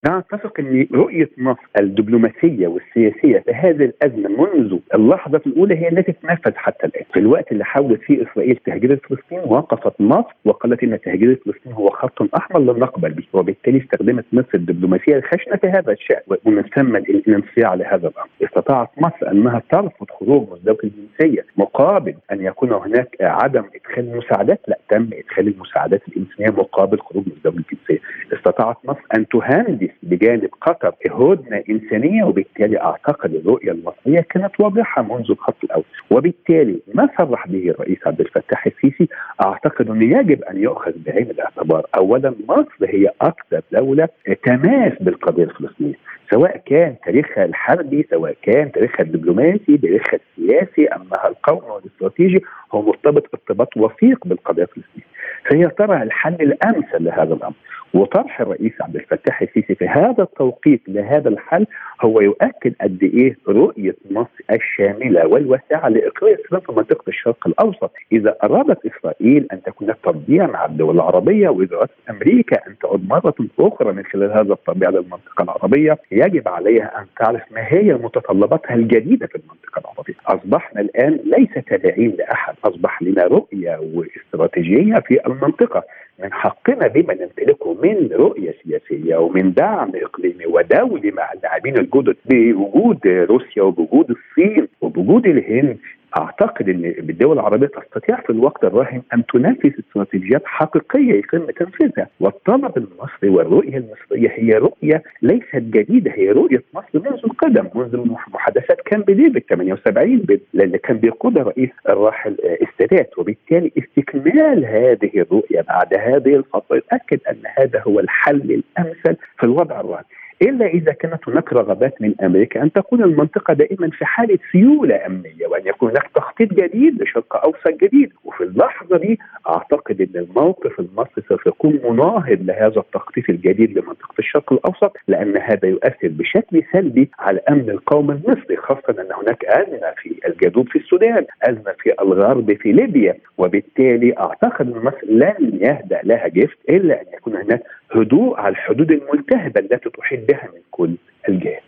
أنا 0.08 0.18
أتفق 0.20 0.60
أن 0.60 0.88
رؤية 0.94 1.30
مصر 1.38 1.62
الدبلوماسية 1.80 2.68
والسياسية 2.68 3.40
في 3.40 3.52
هذه 3.54 3.84
الأزمة 3.86 4.30
منذ 4.30 4.78
اللحظة 4.96 5.42
الأولى 5.48 5.76
هي 5.78 5.88
التي 5.90 6.12
تنفذ 6.12 6.52
حتى 6.56 6.88
الآن. 6.88 7.04
في 7.14 7.20
الوقت 7.20 7.52
اللي 7.52 7.66
حاولت 7.66 8.02
فيه 8.02 8.24
إسرائيل 8.24 8.56
تهجير 8.66 8.96
فلسطين 9.10 9.40
وقفت 9.40 10.02
مصر 10.02 10.36
وقالت 10.46 10.84
أن 10.84 11.00
تهجير 11.02 11.40
فلسطين 11.46 11.72
هو 11.74 11.90
خط 11.90 12.36
أحمر 12.38 12.60
لن 12.60 12.80
نقبل 12.80 13.10
به 13.14 13.24
وبالتالي 13.34 13.78
استخدمت 13.82 14.26
مصر 14.34 14.48
الدبلوماسية 14.56 15.16
الخشنة 15.16 15.56
في 15.56 15.68
هذا 15.68 15.92
الشأن 15.92 16.22
ومن 16.46 16.64
ثم 16.64 16.96
الانصياع 16.96 17.74
لهذا 17.74 18.08
الأمر. 18.08 18.30
استطاعت 18.44 18.90
مصر 18.98 19.32
أنها 19.32 19.62
ترفض 19.72 20.08
خروج 20.20 20.48
مزدوج 20.52 20.78
الجنسية 20.84 21.46
مقابل 21.58 22.16
أن 22.32 22.42
يكون 22.46 22.72
هناك 22.74 23.16
عدم 23.22 23.64
إدخال 23.76 24.10
المساعدات. 24.14 24.60
لا 24.68 24.78
تم 24.90 25.10
إدخال 25.14 25.48
المساعدات 25.48 26.02
الإنسانية 26.08 26.62
مقابل 26.62 27.00
خروج 27.00 27.24
مزدوج 27.28 27.56
الجنسية. 27.56 28.00
استطاعت 28.34 28.78
مصر 28.86 29.02
أن 29.18 29.28
تهندس 29.28 29.95
بجانب 30.04 30.50
قطر 30.62 30.94
هدنه 31.12 31.64
انسانيه 31.70 32.24
وبالتالي 32.24 32.82
أعتقد 32.82 33.34
الرؤية 33.36 33.72
المصرية 33.72 34.22
كانت 34.30 34.60
واضحة 34.60 35.02
منذ 35.02 35.32
الخط 35.32 35.56
الأول. 35.64 35.84
وبالتالي 36.12 36.80
ما 36.94 37.10
صرح 37.18 37.48
به 37.48 37.70
الرئيس 37.70 37.98
عبد 38.06 38.20
الفتاح 38.22 38.66
السيسي 38.66 39.08
أعتقد 39.42 39.90
أنه 39.90 40.20
يجب 40.20 40.44
أن 40.44 40.58
يؤخذ 40.58 40.92
بعين 41.06 41.30
الاعتبار. 41.30 41.86
اولا 41.96 42.34
مصر 42.50 42.70
هي 42.82 43.12
أكثر 43.22 43.62
دولة 43.72 44.10
تماس 44.44 44.94
بالقضية 45.02 45.44
الفلسطينية 45.44 45.96
سواء 46.32 46.58
كان 46.66 46.96
تاريخها 47.06 47.46
الحربي 47.46 48.08
سواء 48.10 48.36
كان 48.42 48.72
تاريخها 48.72 49.04
الدبلوماسي 49.04 49.78
تاريخها 49.78 50.20
السياسي 50.38 50.88
امها 50.88 51.28
القومي 51.28 51.72
والاستراتيجي 51.72 52.44
هو 52.72 52.82
مرتبط 52.82 53.30
ارتباط 53.34 53.78
وثيق 53.78 54.28
بالقضية 54.28 54.64
الفلسطينية. 54.64 55.06
فهي 55.50 55.68
ترى 55.68 56.04
الحل 56.04 56.34
الأمثل 56.34 57.04
لهذا 57.04 57.34
الأمر. 57.34 57.54
وطرح 57.96 58.42
الرئيس 58.42 58.74
عبد 58.82 58.96
الفتاح 58.96 59.42
السيسي 59.42 59.76
في 59.76 59.88
هذا 59.88 60.24
التوقيت 60.24 60.82
لهذا 60.88 61.30
الحل 61.30 61.66
هو 62.02 62.22
يؤكد 62.22 62.74
قد 62.82 63.04
إيه 63.04 63.38
رؤية 63.48 63.96
مصر 64.12 64.44
الشاملة 64.52 65.28
والواسعة 65.28 65.90
لاقرار 65.90 66.32
السلام 66.32 66.62
في 66.62 66.72
منطقة 66.72 67.04
الشرق 67.08 67.48
الأوسط، 67.48 67.92
إذا 68.12 68.36
أرادت 68.44 68.86
إسرائيل 68.86 69.48
أن 69.54 69.62
تكون 69.64 69.94
تربيع 70.04 70.48
مع 70.48 70.66
الدول 70.66 70.96
العربية 70.96 71.50
واذا 71.50 71.76
ارادت 71.76 71.92
أمريكا 72.10 72.68
أن 72.68 72.78
تعود 72.78 73.08
مرة 73.10 73.36
أخرى 73.60 73.94
من 73.94 74.06
خلال 74.06 74.32
هذا 74.32 74.54
التربيع 74.54 74.90
للمنطقه 74.90 75.44
العربية، 75.44 75.98
يجب 76.12 76.48
عليها 76.48 77.00
أن 77.02 77.06
تعرف 77.20 77.42
ما 77.52 77.62
هي 77.68 77.94
متطلباتها 77.94 78.74
الجديدة 78.76 79.28
في 79.28 79.36
المنطقة 79.36 79.80
العربية، 79.80 80.16
أصبحنا 80.28 80.82
الآن 80.82 81.20
ليس 81.24 81.66
تابعين 81.66 82.16
لأحد، 82.18 82.56
أصبح 82.64 83.02
لنا 83.02 83.24
رؤية 83.24 83.80
واستراتيجية 83.94 84.96
في 84.96 85.28
المنطقة، 85.28 85.84
من 86.20 86.34
حقنا 86.34 86.88
بما 86.88 87.14
نمتلكه 87.14 87.74
من 87.86 88.10
رؤية 88.12 88.54
سياسية 88.64 89.16
ومن 89.16 89.54
دعم 89.54 89.92
إقليمي 89.96 90.46
ودولي 90.46 91.12
مع 91.12 91.34
اللاعبين 91.34 91.78
الجدد 91.78 92.16
بوجود 92.26 93.08
روسيا 93.08 93.64
وبوجود 93.64 94.10
الصين. 94.10 94.68
وبوجود 94.82 95.28
الهند 95.28 95.78
أعتقد 96.18 96.70
إن 96.70 96.86
الدول 96.86 97.40
العربية 97.40 97.68
تستطيع 97.68 98.22
في 98.22 98.30
الوقت 98.30 98.64
الراهن 98.64 99.02
أن 99.14 99.26
تنافس 99.26 99.72
استراتيجيات 99.80 100.42
حقيقية 100.46 101.14
يتم 101.14 101.46
تنفيذها. 101.46 102.08
والطلب 102.20 102.78
المصري 102.78 103.30
والرؤية 103.30 103.78
المصرية 103.78 104.30
هي 104.36 104.52
رؤية 104.58 105.04
ليست 105.22 105.56
جديدة 105.56 106.12
هي 106.12 106.32
رؤية 106.32 106.64
مصر 106.74 106.88
منذ 106.94 107.20
القدم 107.24 107.68
منذ 107.76 108.08
محادثات 108.34 108.82
كامب 108.86 109.06
ديفيد 109.12 109.44
78 109.50 110.26
اللي 110.56 110.78
كان 110.78 110.98
بيقودها 110.98 111.44
رئيس 111.44 111.70
الراحل 111.90 112.38
السادات 112.62 113.20
وبالتالي 113.20 113.72
استكمال 113.78 114.66
هذه 114.66 115.12
الرؤية 115.16 115.62
بعد 115.62 115.94
هذه 115.94 116.36
الفترة. 116.36 116.76
يؤكد 116.76 117.20
أن 117.30 117.38
هذا 117.58 117.82
هو 117.88 118.00
الحل 118.00 118.62
الأمثل 118.78 119.16
في 119.38 119.44
الوضع 119.44 119.80
الراهن. 119.80 120.04
إلا 120.42 120.66
إذا 120.66 120.92
كانت 120.92 121.30
هناك 121.30 121.54
رغبات 121.54 122.02
من 122.02 122.14
أمريكا 122.24 122.64
أن 122.64 122.72
تكون 122.72 123.04
المنطقة 123.04 123.54
دائما 123.54 123.90
في 123.90 124.06
حالة 124.06 124.38
سيولة 124.52 125.06
أمنية 125.06 125.48
وأن 125.48 125.68
يكون 125.68 125.90
هناك 125.90 126.10
تخطيط 126.16 126.54
جديد 126.54 127.02
لشرق 127.02 127.36
أوسط 127.46 127.68
جديد. 127.84 128.14
وفي 128.24 128.44
اللحظة 128.44 128.98
دي 128.98 129.20
أعتقد 129.50 130.02
إن 130.02 130.22
الموقف 130.22 130.80
المصري 130.80 131.24
سوف 131.30 131.48
يكون 131.48 131.80
مناهض 131.84 132.38
لهذا 132.42 132.80
التخطيط 132.80 133.30
الجديد 133.30 133.78
لمنطقة 133.78 134.14
الشرق 134.20 134.54
الأوسط 134.54 134.98
لأن 135.08 135.38
هذا 135.38 135.68
يؤثر 135.68 136.08
بشكل 136.08 136.64
سلبي 136.74 137.10
على 137.20 137.38
الامن 137.40 137.70
القومي 137.70 138.14
المصري 138.14 138.56
خاصة 138.58 138.96
أن 139.02 139.08
هناك 139.24 139.46
آزمة 139.46 139.94
في 139.98 140.16
الجنوب 140.28 140.70
في 140.70 140.80
السودان، 140.80 141.26
آزمة 141.44 141.74
في 141.80 141.94
الغرب 142.02 142.54
في 142.54 142.72
ليبيا. 142.72 143.16
وبالتالي 143.38 144.18
أعتقد 144.20 144.68
إن 144.76 144.84
مصر 144.84 145.08
لن 145.08 145.60
يهدأ 145.62 146.02
لها 146.04 146.28
جفت 146.28 146.58
إلا 146.70 147.02
أن 147.02 147.06
يكون 147.18 147.36
هناك 147.36 147.64
هدوء 147.92 148.40
على 148.40 148.52
الحدود 148.52 148.92
الملتهبة 148.92 149.60
التي 149.60 149.90
تحيط 149.90 150.28
بها 150.28 150.50
من 150.54 150.62
كل 150.72 150.96
الجهات. 151.30 151.64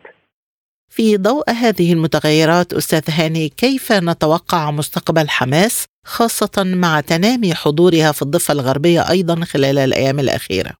في 0.90 1.18
ضوء 1.18 1.50
هذه 1.50 1.94
المتغيرات 1.94 2.74
أستاذ 2.74 3.06
هاني 3.20 3.50
كيف 3.50 3.92
نتوقع 3.92 4.72
مستقبل 4.72 5.30
حماس 5.30 5.86
خاصة 6.06 6.64
مع 6.82 7.02
تنامي 7.02 7.54
حضورها 7.54 8.12
في 8.12 8.22
الضفة 8.22 8.54
الغربية 8.54 9.02
أيضا 9.12 9.36
خلال 9.36 9.78
الأيام 9.78 10.20
الأخيرة؟ 10.20 10.72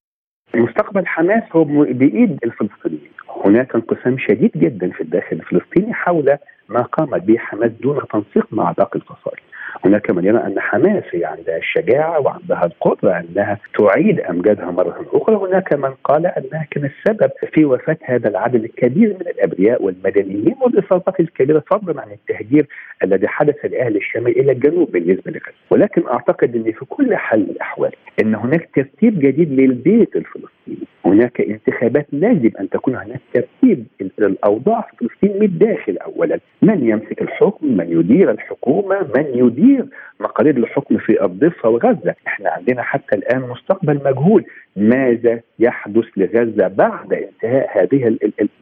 مستقبل 0.54 1.06
حماس 1.06 1.42
هو 1.52 1.64
بإيد 1.64 2.38
الفلسطينيين 2.44 3.10
هناك 3.44 3.74
انقسام 3.74 4.16
شديد 4.18 4.50
جدا 4.56 4.90
في 4.90 5.00
الداخل 5.00 5.36
الفلسطيني 5.36 5.94
حول 5.94 6.36
ما 6.68 6.82
قامت 6.82 7.22
به 7.22 7.38
حماس 7.38 7.70
دون 7.80 8.00
تنسيق 8.12 8.46
مع 8.52 8.72
باقي 8.72 8.98
الفصائل 8.98 9.40
هناك 9.84 10.10
من 10.10 10.24
يرى 10.24 10.38
أن 10.38 10.60
حماس 10.60 11.04
هي 11.10 11.24
عندها 11.24 11.56
الشجاعة 11.56 12.20
وعندها 12.20 12.64
القدرة 12.64 13.20
أنها 13.20 13.58
تعيد 13.78 14.20
أمجادها 14.20 14.70
مرة 14.70 15.06
أخرى، 15.12 15.36
هناك 15.36 15.72
من 15.72 15.90
قال 16.04 16.26
أنها 16.26 16.66
كان 16.70 16.84
السبب 16.84 17.30
في 17.52 17.64
وفاة 17.64 17.98
هذا 18.02 18.28
العدد 18.28 18.64
الكبير 18.64 19.08
من 19.08 19.26
الأبرياء 19.26 19.82
والمدنيين 19.82 20.56
والاصابات 20.60 21.20
الكبيرة 21.20 21.62
فضلا 21.70 22.02
عن 22.02 22.10
التهجير 22.10 22.66
الذي 23.04 23.28
حدث 23.28 23.64
لأهل 23.64 23.96
الشمال 23.96 24.40
إلى 24.40 24.52
الجنوب 24.52 24.92
بالنسبة 24.92 25.30
لغزة، 25.30 25.52
ولكن 25.70 26.06
أعتقد 26.06 26.56
إن 26.56 26.72
في 26.72 26.84
كل 26.84 27.16
حال 27.16 27.40
من 27.40 27.50
الأحوال 27.50 27.92
إن 28.22 28.34
هناك 28.34 28.68
ترتيب 28.74 29.18
جديد 29.20 29.60
للبيت 29.60 30.16
الفلسطيني، 30.16 30.57
هناك 31.04 31.40
انتخابات 31.40 32.06
لازم 32.12 32.50
أن 32.60 32.68
تكون 32.68 32.96
هناك 32.96 33.20
ترتيب 33.34 33.86
الأوضاع 34.18 34.80
في 34.80 34.96
فلسطين 34.96 35.38
من 35.38 35.42
الداخل. 35.42 35.96
اولا، 35.96 36.38
من 36.62 36.88
يمسك 36.88 37.22
الحكم، 37.22 37.76
من 37.76 37.86
يدير 38.00 38.30
الحكومة، 38.30 38.98
من 39.16 39.26
يدير 39.34 39.86
مقاليد 40.20 40.58
الحكم 40.58 40.98
في 40.98 41.24
الضفة 41.24 41.68
وغزة، 41.68 42.14
إحنا 42.26 42.50
عندنا 42.50 42.82
حتى 42.82 43.16
الآن 43.16 43.40
مستقبل 43.40 44.00
مجهول، 44.04 44.44
ماذا 44.76 45.40
يحدث 45.58 46.04
لغزة 46.16 46.68
بعد 46.68 47.12
انتهاء 47.12 47.82
هذه 47.82 48.16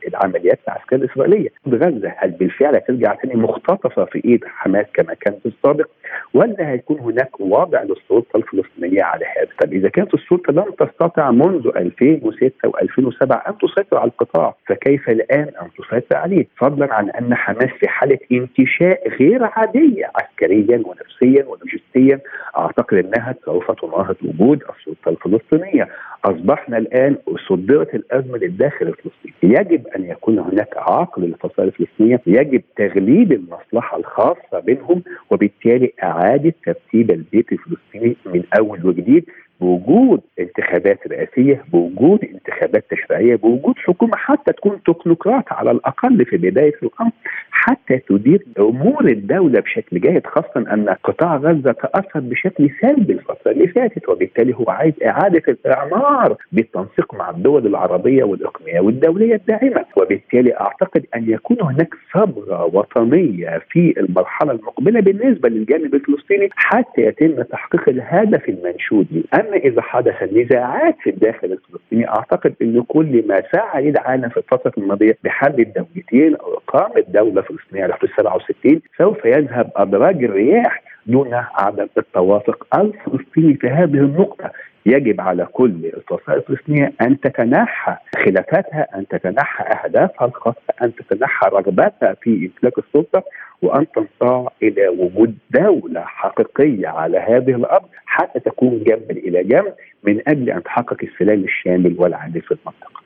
العمليات 0.09 0.59
العسكرية 0.69 0.99
الإسرائيلية؟ 1.01 1.49
غزة 1.69 2.13
هل 2.17 2.31
بالفعل 2.31 2.77
هترجع 2.77 3.15
ثاني 3.15 3.35
مختطفة 3.35 4.05
في 4.05 4.23
إيد 4.25 4.45
حماس 4.45 4.87
كما 4.95 5.15
كان 5.15 5.35
في 5.43 5.47
السابق؟ 5.47 5.89
ولا 6.37 6.71
هيكون 6.71 7.01
هناك 7.01 7.41
وضع 7.41 7.83
للسلطه 7.83 8.37
الفلسطينية 8.37 9.03
على 9.03 9.25
هذا؟ 9.25 9.49
طب 9.63 9.73
إذا 9.73 9.89
كانت 9.89 10.15
السلطه 10.15 10.53
لم 10.53 10.71
تستطع 10.79 11.31
منذ 11.31 11.71
2006 11.77 12.51
و2007 12.67 13.49
أن 13.49 13.59
تسيطر 13.59 13.99
على 13.99 14.11
القطاع، 14.11 14.55
فكيف 14.67 15.11
الآن 15.11 15.49
أن 15.63 15.69
تسيطر 15.79 16.17
عليه؟ 16.17 16.47
فضلا 16.57 16.95
عن 16.95 17.11
أن 17.11 17.35
حماس 17.35 17.71
في 17.81 17.89
حالة 17.89 18.19
انتشاء 18.33 19.09
غير 19.09 19.45
عادية 19.45 20.11
عسكريا 20.17 20.83
ونفسيا 20.87 21.45
ولوجستيا، 21.45 22.21
أعتقد 22.59 22.97
إنها 22.97 23.35
سوف 23.45 23.71
تناهض 23.71 24.17
وجود 24.25 24.63
السلطه 24.63 25.09
الفلسطينية. 25.09 25.89
أصبحنا 26.25 26.79
الآن 26.79 27.17
صدرت 27.49 27.95
الأزمة 27.95 28.39
للداخل 28.39 28.87
الفلسطيني، 28.87 29.55
يجب 29.61 29.87
أن 29.87 30.05
يكون 30.05 30.39
هناك 30.39 30.77
عقل 30.77 31.23
للفصائل 31.23 31.69
الفلسطينية، 31.69 32.21
يجب 32.27 32.63
تغليب 32.77 33.33
المصلحة 33.33 33.97
الخاصة 33.97 34.61
بينهم 34.65 35.03
وبالتالي 35.31 35.93
إعادة 36.03 36.26
ترتيب 36.65 37.11
البيت 37.11 37.53
الفلسطيني 37.53 38.17
من 38.27 38.43
أول 38.59 38.87
وجديد. 38.87 39.25
بوجود 39.61 40.21
انتخابات 40.39 40.99
رئاسية 41.07 41.65
بوجود 41.73 42.25
انتخابات 42.25 42.85
تشريعية 42.91 43.37
بوجود 43.37 43.75
حكومة 43.79 44.17
حتى 44.17 44.53
تكون 44.53 44.83
تكنوقراط 44.87 45.45
على 45.53 45.71
الأقل 45.71 46.25
في 46.25 46.37
بداية 46.37 46.75
الأمر 46.83 47.11
حتى 47.51 47.99
تدير 47.99 48.47
أمور 48.59 49.05
الدولة 49.09 49.61
بشكل 49.61 50.01
جيد 50.01 50.27
خاصة 50.27 50.73
أن 50.73 50.89
قطاع 51.05 51.37
غزة 51.37 51.73
تأثر 51.73 52.21
بشكل 52.21 52.71
سلبي 52.83 53.13
الفترة 53.13 53.53
اللي 53.53 53.69
فاتت 53.69 54.09
وبالتالي 54.09 54.55
هو 54.55 54.65
عايز 54.69 54.95
إعادة 55.07 55.43
الإعمار 55.49 56.37
بالتنسيق 56.53 57.15
مع 57.15 57.31
الدول 57.31 57.67
العربية 57.67 58.25
والإقليمية 58.25 58.81
والدولية 58.81 59.35
الداعمة. 59.35 59.85
وبالتالي 59.97 60.57
أعتقد 60.61 61.07
أن 61.17 61.31
يكون 61.31 61.57
هناك 61.63 61.95
صبغه 62.15 62.65
وطنية 62.65 63.63
في 63.71 63.95
المرحلة 64.01 64.53
المقبلة 64.53 65.01
بالنسبة 65.01 65.49
للجانب 65.49 65.95
الفلسطيني 65.95 66.49
حتى 66.57 67.03
يتم 67.03 67.43
تحقيق 67.43 67.89
الهدف 67.89 68.49
المنشود 68.49 69.07
اما 69.47 69.57
إذا 69.57 69.83
حدثت 69.83 70.33
نزاعات 70.33 70.97
في 71.03 71.11
الداخل 71.11 71.53
الفلسطيني 71.53 72.09
أعتقد 72.09 72.55
إن 72.63 72.83
كل 72.83 73.25
ما 73.29 73.43
سعى 73.53 73.89
العالم 73.89 74.29
في 74.29 74.37
الفترة 74.37 74.73
الماضية 74.79 75.19
بحل 75.25 75.61
الدولتين 75.61 76.37
أو 76.37 76.55
إقامة 76.55 77.05
دولة 77.09 77.43
فلسطينية 77.43 77.83
على 77.85 77.95
حدود 77.95 78.11
67 78.17 78.81
سوف 78.99 79.25
يذهب 79.25 79.71
ابراج 79.77 80.25
الرياح 80.25 80.83
دون 81.07 81.35
عدم 81.35 81.87
التوافق 81.99 82.67
الفلسطيني 82.77 83.55
في 83.55 83.67
هذه 83.69 83.95
النقطة. 83.95 84.51
يجب 84.87 85.21
على 85.21 85.47
كل 85.53 85.87
الفصائل 85.97 86.39
الفلسطينيه 86.39 86.93
أن 87.01 87.21
تتنحى 87.21 87.97
خلافاتها، 88.25 88.87
أن 88.95 89.09
تتنحى 89.09 89.65
أهدافها 89.65 90.27
الخاصة، 90.29 90.73
أن 90.83 90.95
تتنحى 90.95 91.49
رغباتها 91.53 92.15
في 92.23 92.31
امتلاك 92.31 92.79
السلطة 92.79 93.25
وأن 93.63 93.87
تنصاع 93.91 94.53
إلى 94.63 94.89
وجود 94.89 95.39
دولة 95.51 96.01
حقيقية 96.01 96.89
على 96.89 97.19
هذه 97.19 97.55
الأرض 97.55 97.89
حتى 98.07 98.41
تكون 98.41 98.83
جنبا 98.85 99.11
إلى 99.11 99.45
جنب 99.45 99.73
من 100.05 100.21
أجل 100.29 100.51
أن 100.51 100.63
تحقق 100.63 100.97
السلام 101.03 101.45
الشامل 101.45 101.95
والعادل 101.99 102.41
في 102.41 102.51
المنطقة. 102.51 103.06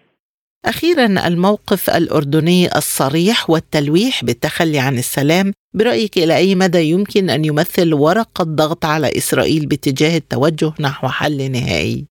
أخيرا 0.67 1.27
الموقف 1.27 1.91
الأردني 1.97 2.67
الصريح 2.67 3.51
والتلويح 3.51 4.25
بالتخلي 4.25 4.79
عن 4.79 4.93
السلام. 4.95 5.53
برأيك 5.75 6.17
إلى 6.17 6.37
أي 6.37 6.55
مدى 6.55 6.83
يمكن 6.91 7.31
أن 7.31 7.45
يمثل 7.45 7.95
ورقه 7.95 8.45
ضغط 8.45 8.85
على 8.85 9.07
إسرائيل 9.07 9.67
باتجاه 9.67 10.17
التوجه 10.17 10.73
نحو 10.81 11.09
حل 11.09 11.53
نهائي؟ 11.53 12.07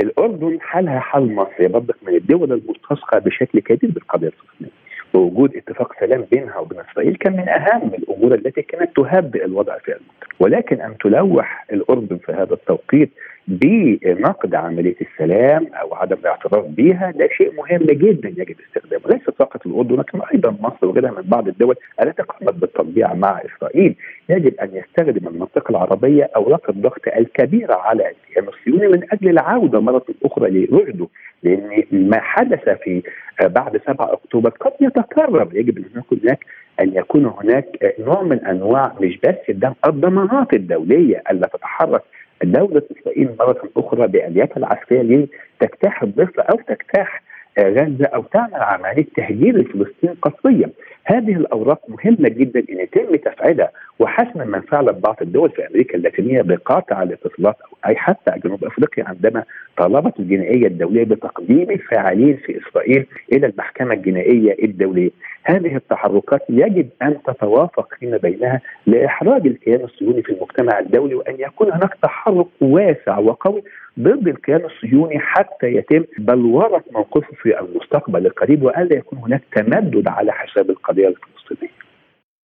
الأردن 0.00 0.58
حالها 0.60 1.00
حال 1.00 1.34
مصر 1.34 1.60
يبدق 1.60 1.96
من 2.02 2.14
الدول 2.14 2.52
الملتصقه 2.52 3.18
بشكل 3.18 3.60
كبير 3.60 3.90
بالقضية 3.90 4.28
الفلسطينية. 4.28 4.82
ووجود 5.14 5.56
اتفاق 5.56 5.92
سلام 6.00 6.26
بينها 6.30 6.58
وبين 6.58 6.80
إسرائيل 6.80 7.16
كان 7.16 7.32
من 7.32 7.48
أهم 7.48 7.94
الأمور 7.94 8.34
التي 8.34 8.62
كانت 8.62 8.96
تهدئ 8.96 9.44
الوضع 9.44 9.78
في 9.78 9.88
المنطقة 9.88 10.28
ولكن 10.40 10.80
أن 10.80 10.98
تلوح 10.98 11.66
الأردن 11.72 12.18
في 12.18 12.32
هذا 12.32 12.54
التوقيت 12.54 13.10
بنقد 13.48 14.54
عملية 14.54 14.96
السلام 15.00 15.66
أو 15.80 15.94
عدم 15.94 16.16
الاعتراف 16.16 16.64
بها 16.66 17.10
ده 17.10 17.28
شيء 17.36 17.52
مهم 17.54 17.86
جدا 17.86 18.28
يجب 18.28 18.56
استخدامه 18.68 19.02
ليس 19.10 19.22
فقط 19.38 19.66
الأردن 19.66 19.96
لكن 19.96 20.20
أيضا 20.34 20.56
مصر 20.60 20.86
وغيرها 20.86 21.10
من 21.10 21.22
بعض 21.22 21.48
الدول 21.48 21.76
التي 22.02 22.22
قامت 22.22 22.54
بالتطبيع 22.54 23.14
مع 23.14 23.40
إسرائيل. 23.40 23.94
يجب 24.28 24.54
أن 24.54 24.70
يستخدم 24.72 25.28
المنطقة 25.28 25.70
العربية 25.70 26.30
اوراق 26.36 26.70
الضغط 26.70 27.00
الكبيره 27.16 27.74
على 27.74 28.02
الكيان 28.10 28.48
الصهيوني 28.48 28.88
من 28.88 29.02
أجل 29.12 29.28
العودة 29.28 29.80
مرة 29.80 30.04
أخرى 30.24 30.50
لرشده 30.50 31.06
لأن 31.42 31.84
ما 31.92 32.20
حدث 32.20 32.68
في 32.68 33.02
بعد 33.42 33.80
7 33.86 34.12
أكتوبر 34.12 34.50
قد 34.50 34.72
يتكرر. 34.80 35.48
يجب 35.52 35.78
أن 35.78 35.84
يكون 35.96 36.18
هناك 36.22 36.38
أن 36.80 36.92
يكون 36.94 37.26
هناك 37.26 37.94
نوع 37.98 38.22
من 38.22 38.44
أنواع 38.46 38.92
مش 39.00 39.18
بس 39.24 39.56
الضمانات 39.86 40.54
الدولية 40.54 41.22
الا 41.30 41.46
تتحرك 41.46 42.02
دولة 42.44 42.82
إسرائيل 43.00 43.28
مرة 43.40 43.62
أخرى 43.76 44.06
بآلياتها 44.06 44.56
العسكرية 44.56 45.26
لتجتاح 45.60 46.02
الضفة 46.02 46.42
أو 46.42 46.56
تجتاح 46.68 47.22
غزة 47.58 48.06
أو 48.06 48.22
تعمل 48.22 48.54
عملية 48.54 49.06
تهجير 49.16 49.56
الفلسطينيين 49.56 50.18
قسريا 50.22 50.70
هذه 51.04 51.32
الأوراق 51.32 51.80
مهمة 51.88 52.28
جدا 52.28 52.60
أن 52.70 52.78
يتم 52.80 53.16
تفعيلها. 53.16 53.70
وحسنا 54.02 54.44
من 54.44 54.60
فعل 54.60 54.92
بعض 54.92 55.16
الدول 55.22 55.50
في 55.50 55.66
أمريكا 55.66 55.94
اللاتينية 55.94 56.42
بقاطع 56.42 57.02
الاتصالات 57.02 57.56
أي 57.86 57.96
حتى 57.96 58.32
جنوب 58.44 58.64
أفريقيا 58.64 59.04
عندما 59.08 59.44
طالبت 59.76 60.20
الجنائية 60.20 60.66
الدولية 60.66 61.04
بتقديم 61.04 61.70
الفاعلين 61.70 62.36
في 62.36 62.58
إسرائيل 62.58 63.06
إلى 63.32 63.46
المحكمة 63.46 63.94
الجنائية 63.94 64.64
الدولية 64.64 65.10
هذه 65.44 65.76
التحركات 65.76 66.40
يجب 66.48 66.88
أن 67.02 67.16
تتوافق 67.26 67.94
فيما 68.00 68.16
بينها 68.16 68.60
لإحراج 68.86 69.46
الكيان 69.46 69.80
الصهيوني 69.84 70.22
في 70.22 70.32
المجتمع 70.32 70.78
الدولي 70.78 71.14
وأن 71.14 71.34
يكون 71.38 71.72
هناك 71.72 71.94
تحرك 72.02 72.46
واسع 72.60 73.18
وقوي 73.18 73.62
ضد 74.00 74.28
الكيان 74.28 74.64
الصهيوني 74.64 75.18
حتى 75.18 75.66
يتم 75.66 76.04
بلورة 76.18 76.84
موقفه 76.92 77.36
في 77.42 77.60
المستقبل 77.60 78.26
القريب 78.26 78.62
وألا 78.62 78.96
يكون 78.96 79.18
هناك 79.18 79.42
تمدد 79.56 80.08
على 80.08 80.32
حساب 80.32 80.70
القضية 80.70 81.08
الفلسطينية. 81.08 81.81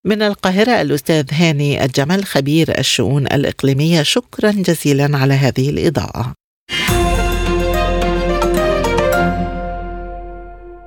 من 0.06 0.22
القاهرة 0.22 0.82
الأستاذ 0.82 1.24
هاني 1.32 1.84
الجمل 1.84 2.24
خبير 2.24 2.78
الشؤون 2.78 3.26
الإقليمية. 3.26 4.02
شكرا 4.02 4.50
جزيلا 4.50 5.18
على 5.18 5.34
هذه 5.34 5.70
الإضاءة. 5.70 6.34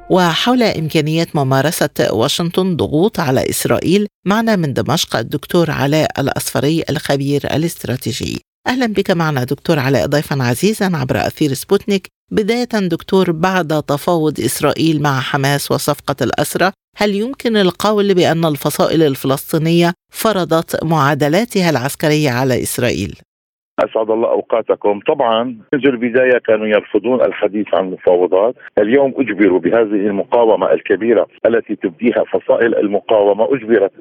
وحول 0.09 0.63
إمكانية 0.63 1.27
ممارسة 1.33 1.89
واشنطن 2.11 2.77
ضغوط 2.77 3.19
على 3.19 3.49
إسرائيل 3.49 4.07
معنا 4.25 4.55
من 4.55 4.73
دمشق 4.73 5.15
الدكتور 5.15 5.71
علاء 5.71 6.21
الأصفري 6.21 6.83
الخبير 6.89 7.55
الاستراتيجي. 7.55 8.41
أهلا 8.67 8.85
بك 8.85 9.11
معنا 9.11 9.43
دكتور 9.43 9.79
علاء 9.79 10.05
ضيفا 10.05 10.43
عزيزا 10.43 10.91
عبر 10.93 11.27
أثير 11.27 11.53
سبوتنيك 11.53 12.07
بداية 12.31 12.87
دكتور 12.87 13.31
بعد 13.31 13.83
تفاوض 13.83 14.39
إسرائيل 14.39 15.01
مع 15.01 15.19
حماس 15.19 15.71
وصفقة 15.71 16.15
الأسرة 16.21 16.73
هل 16.97 17.15
يمكن 17.15 17.57
القول 17.57 18.13
بأن 18.13 18.45
الفصائل 18.45 19.03
الفلسطينية 19.03 19.93
فرضت 20.13 20.83
معادلاتها 20.83 21.69
العسكرية 21.69 22.29
على 22.29 22.63
إسرائيل؟ 22.63 23.15
أسعد 23.85 24.11
الله 24.11 24.29
أوقاتكم، 24.29 24.99
طبعا 25.07 25.43
منذ 25.73 25.87
البداية 25.87 26.37
كانوا 26.37 26.67
يرفضون 26.67 27.21
الحديث 27.21 27.75
عن 27.75 27.85
المفاوضات، 27.85 28.55
اليوم 28.77 29.13
أجبروا 29.17 29.59
بهذه 29.59 30.07
المقاومة 30.07 30.71
الكبيرة 30.71 31.27
التي 31.45 31.75
تبديها 31.75 32.23
فصائل 32.31 32.75
المقاومة. 32.75 33.47
أجبرت 33.55 33.91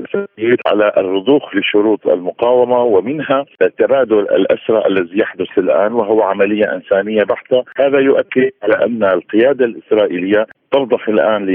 على 0.67 0.93
الرضوخ 0.97 1.57
لشروط 1.57 2.07
المقاومة 2.07 2.83
ومنها 2.83 3.45
تبادل 3.79 4.21
الأسرى 4.21 4.87
الذي 4.87 5.19
يحدث 5.19 5.59
الآن 5.59 5.93
وهو 5.93 6.23
عملية 6.23 6.75
إنسانية 6.75 7.23
بحتة، 7.23 7.65
هذا 7.77 7.99
يؤكد 7.99 8.51
على 8.63 8.85
أن 8.87 9.05
القيادة 9.05 9.65
الإسرائيلية 9.65 10.47
ترضخ 10.73 11.09
الآن 11.09 11.47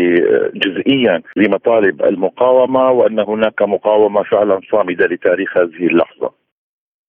جزئيا 0.56 1.22
لمطالب 1.36 2.04
المقاومة 2.04 2.92
وأن 2.92 3.20
هناك 3.20 3.62
مقاومة 3.62 4.24
فعلا 4.24 4.60
صامدة 4.72 5.06
لتاريخ 5.06 5.58
هذه 5.58 5.88
اللحظة. 5.88 6.32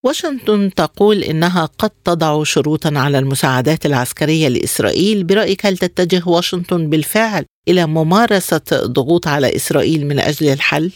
واشنطن 0.07 0.71
تقول 0.77 1.23
إنها 1.23 1.67
قد 1.79 1.91
تضع 2.05 2.45
شروطا 2.45 2.93
على 2.97 3.19
المساعدات 3.19 3.87
العسكرية 3.87 4.49
لإسرائيل. 4.49 5.25
برأيك 5.25 5.67
هل 5.67 5.79
تتجه 5.79 6.23
واشنطن 6.27 6.91
بالفعل 6.91 7.45
إلى 7.69 7.87
ممارسة 7.87 8.63
ضغوط 8.73 9.29
على 9.29 9.57
إسرائيل 9.57 10.07
من 10.07 10.19
أجل 10.19 10.53
الحل؟ 10.53 10.93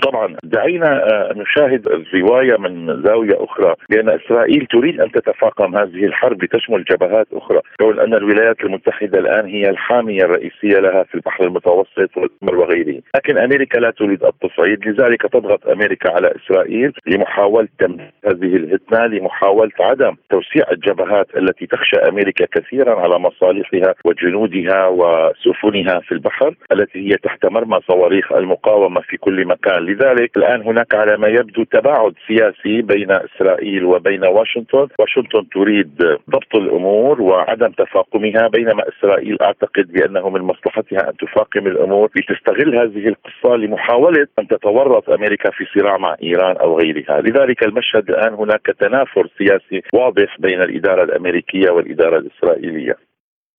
طبعا 0.00 0.36
دعينا 0.42 1.04
آه، 1.12 1.32
نشاهد 1.36 1.86
الرواية 1.86 2.56
من 2.56 3.02
زاوية 3.02 3.44
أخرى 3.44 3.74
بان 3.90 4.08
إسرائيل 4.08 4.66
تريد 4.66 5.00
أن 5.00 5.12
تتفاقم 5.12 5.76
هذه 5.76 6.04
الحرب 6.04 6.44
لتشمل 6.44 6.84
جبهات 6.84 7.26
أخرى، 7.32 7.60
كون 7.80 8.00
أن 8.00 8.14
الولايات 8.14 8.60
المتحدة 8.64 9.18
الآن 9.18 9.46
هي 9.46 9.70
الحامية 9.70 10.22
الرئيسية 10.22 10.78
لها 10.80 11.02
في 11.02 11.14
البحر 11.14 11.44
المتوسط 11.44 12.10
وغيره، 12.42 13.00
لكن 13.16 13.38
أمريكا 13.38 13.78
لا 13.78 13.90
تريد 13.90 14.24
التصعيد، 14.24 14.88
لذلك 14.88 15.22
تضغط 15.22 15.68
أمريكا 15.68 16.10
على 16.10 16.32
إسرائيل 16.36 16.92
لمحاولة 17.06 17.68
تمديد 17.78 18.10
هذه 18.26 18.56
الهدنه، 18.56 19.06
لمحاولة 19.06 19.72
عدم 19.80 20.16
توسيع 20.30 20.64
الجبهات 20.72 21.26
التي 21.36 21.66
تخشى 21.66 21.96
أمريكا 21.96 22.46
كثيرا 22.52 23.00
على 23.00 23.18
مصالحها 23.18 23.94
وجنودها 24.04 24.86
وسفنها 24.86 26.00
في 26.00 26.12
البحر 26.12 26.54
التي 26.72 27.10
هي 27.10 27.16
تحت 27.16 27.46
مرمى 27.46 27.80
صواريخ 27.88 28.32
المقاومة 28.32 29.00
في 29.00 29.16
كل 29.16 29.46
مكان. 29.46 29.89
لذلك 29.90 30.36
الآن 30.36 30.62
هناك 30.62 30.94
على 30.94 31.16
ما 31.16 31.28
يبدو 31.28 31.64
تباعد 31.64 32.14
سياسي 32.26 32.82
بين 32.82 33.10
إسرائيل 33.10 33.84
وبين 33.84 34.24
واشنطن، 34.24 34.88
واشنطن 34.98 35.48
تريد 35.48 36.02
ضبط 36.30 36.54
الأمور 36.54 37.22
وعدم 37.22 37.68
تفاقمها 37.68 38.48
بينما 38.48 38.82
إسرائيل 38.88 39.36
أعتقد 39.42 39.92
بأنه 39.92 40.30
من 40.30 40.40
مصلحتها 40.40 41.10
أن 41.10 41.16
تفاقم 41.16 41.66
الأمور 41.66 42.10
لتستغل 42.16 42.78
هذه 42.78 43.08
القصة 43.08 43.56
لمحاولة 43.56 44.26
أن 44.38 44.48
تتورط 44.48 45.10
أمريكا 45.10 45.50
في 45.50 45.64
صراع 45.74 45.96
مع 45.98 46.16
إيران 46.22 46.56
أو 46.56 46.78
غيرها، 46.78 47.20
لذلك 47.20 47.64
المشهد 47.64 48.10
الآن 48.10 48.34
هناك 48.34 48.66
تنافر 48.80 49.28
سياسي 49.38 49.82
واضح 49.94 50.36
بين 50.38 50.62
الإدارة 50.62 51.02
الأمريكية 51.02 51.70
والإدارة 51.70 52.18
الإسرائيلية. 52.18 53.09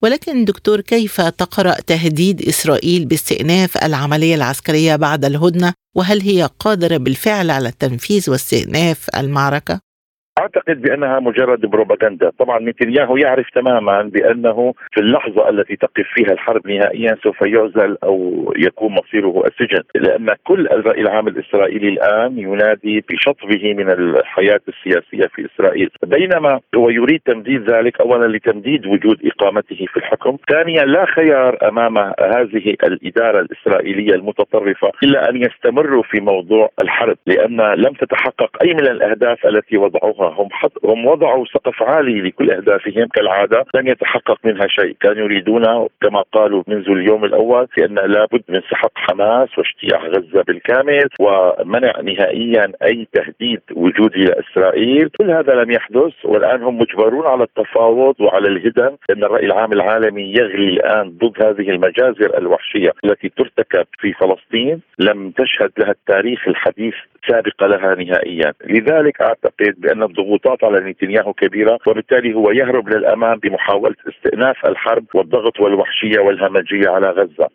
ولكن 0.02 0.46
دكتور 0.46 0.82
كيف 0.82 1.22
تقرأ 1.22 1.74
تهديد 1.74 2.42
إسرائيل 2.42 3.06
باستئناف 3.06 3.78
العملية 3.78 4.36
العسكرية 4.36 4.96
بعد 4.96 5.26
الهدنة؟ 5.26 5.74
وهل 5.96 6.22
هي 6.22 6.50
قادرة 6.60 6.98
بالفعل 6.98 7.52
على 7.52 7.70
التنفيذ 7.70 8.30
واستئناف 8.30 9.10
المعركة؟ 9.16 9.91
أعتقد 10.42 10.82
بأنها 10.82 11.20
مجرد 11.20 11.66
بروباغندا، 11.66 12.30
طبعا 12.40 12.60
نتنياهو 12.60 13.18
يعرف 13.18 13.50
تماما 13.50 14.02
بأنه 14.02 14.74
في 14.92 15.02
اللحظة 15.02 15.50
التي 15.50 15.76
تقف 15.76 16.06
فيها 16.14 16.32
الحرب 16.32 16.68
نهائيا 16.68 17.18
سوف 17.24 17.42
يعزل 17.42 17.98
أو 18.04 18.54
يكون 18.58 18.92
مصيره 18.92 19.44
السجن، 19.46 19.84
لأن 19.96 20.28
كل 20.44 20.68
الرأي 20.68 21.02
العام 21.02 21.28
الإسرائيلي 21.28 21.90
الآن 21.90 22.40
ينادي 22.40 23.04
بشطبه 23.10 23.74
من 23.74 23.90
الحياة 23.92 24.62
السياسية 24.68 25.28
في 25.36 25.46
إسرائيل، 25.46 25.90
بينما 26.04 26.60
هو 26.76 26.90
يريد 26.90 27.22
تمديد 27.26 27.70
ذلك 27.70 28.02
اولا 28.02 28.38
لتمديد 28.38 28.86
وجود 28.86 29.18
إقامته 29.26 29.86
في 29.86 29.98
الحكم، 29.98 30.38
ثانيا 30.50 30.84
لا 30.84 31.06
خيار 31.06 31.58
أمام 31.70 31.98
هذه 32.20 32.76
الإدارة 32.84 33.40
الإسرائيلية 33.40 34.16
المتطرفة 34.16 34.92
إلا 35.04 35.30
أن 35.30 35.36
يستمروا 35.36 36.04
في 36.04 36.22
موضوع 36.22 36.70
الحرب، 36.84 37.18
لأن 37.28 37.62
لم 37.62 37.94
تتحقق 37.94 38.64
أي 38.64 38.74
من 38.74 38.88
الأهداف 38.88 39.46
التي 39.46 39.78
وضعوها. 39.78 40.31
هم 40.32 40.48
حط 40.52 40.86
هم 40.86 41.06
وضعوا 41.06 41.46
سقف 41.46 41.84
عالي 41.84 42.22
لكل 42.22 42.52
أهدافهم 42.52 43.08
كالعادة 43.08 43.66
لم 43.76 43.88
يتحقق 43.88 44.38
منها 44.44 44.68
شيء، 44.68 44.96
كانوا 45.00 45.24
يريدون 45.24 45.88
كما 46.02 46.22
قالوا 46.32 46.64
منذ 46.68 46.90
اليوم 46.90 47.26
الأول 47.26 47.68
في 47.68 47.86
ان 47.86 47.96
لابد 47.96 48.44
من 48.50 48.62
سحق 48.72 48.92
حماس 48.96 49.50
واجتياح 49.58 50.06
غزة 50.06 50.44
بالكامل 50.48 51.08
ومنع 51.20 52.02
نهائيا 52.02 52.72
أي 52.84 53.08
تهديد 53.14 53.62
وجودي 53.72 54.20
لاسرائيل، 54.20 55.10
كل 55.10 55.32
هذا 55.32 55.54
لم 55.54 55.72
يحدث 55.72 56.14
والآن 56.26 56.64
هم 56.64 56.78
مجبرون 56.78 57.26
على 57.28 57.44
التفاوض 57.44 58.22
وعلى 58.22 58.48
الهدن 58.48 58.96
لأن 59.10 59.24
الرأي 59.24 59.46
العام 59.46 59.74
العالمي 59.74 60.34
يغلي 60.34 60.70
الآن 60.70 61.10
ضد 61.10 61.44
هذه 61.44 61.70
المجازر 61.70 62.38
الوحشية 62.38 62.92
التي 63.06 63.30
ترتكب 63.30 63.86
في 64.00 64.14
فلسطين. 64.14 64.82
لم 65.00 65.32
تشهد 65.32 65.72
لها 65.78 65.92
التاريخ 65.92 66.48
الحديث 66.48 66.94
سابقة 67.28 67.68
لها 67.68 67.96
نهائيا، 67.96 68.54
لذلك 68.70 69.22
أعتقد 69.22 69.74
بأن 69.78 70.04
الضغوطات 70.04 70.64
على 70.64 70.92
نتنياهو 70.92 71.34
كبيرة 71.34 71.80
وبالتالي 71.88 72.34
هو 72.34 72.52
يهرب 72.52 72.90
للأمام 72.90 73.40
بمحاولة 73.40 73.96
استئناف 74.10 74.66
الحرب 74.66 75.06
والضغط 75.16 75.60
والوحشية 75.60 76.20
والهمجية 76.20 76.90
على 76.90 77.10
غزة. 77.10 77.48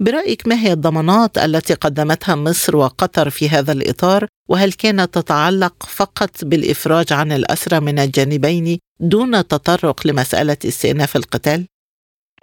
برأيك 0.00 0.48
ما 0.48 0.54
هي 0.54 0.72
الضمانات 0.72 1.38
التي 1.38 1.74
قدمتها 1.74 2.34
مصر 2.34 2.76
وقطر 2.76 3.30
في 3.30 3.48
هذا 3.48 3.72
الإطار 3.72 4.26
وهل 4.48 4.72
كانت 4.72 5.14
تتعلق 5.14 5.82
فقط 5.82 6.44
بالإفراج 6.44 7.12
عن 7.12 7.32
الأسرى 7.32 7.80
من 7.80 7.98
الجانبين 7.98 8.78
دون 9.00 9.32
تطرق 9.32 10.06
لمسألة 10.06 10.56
استئناف 10.64 11.16
القتال؟ 11.16 11.66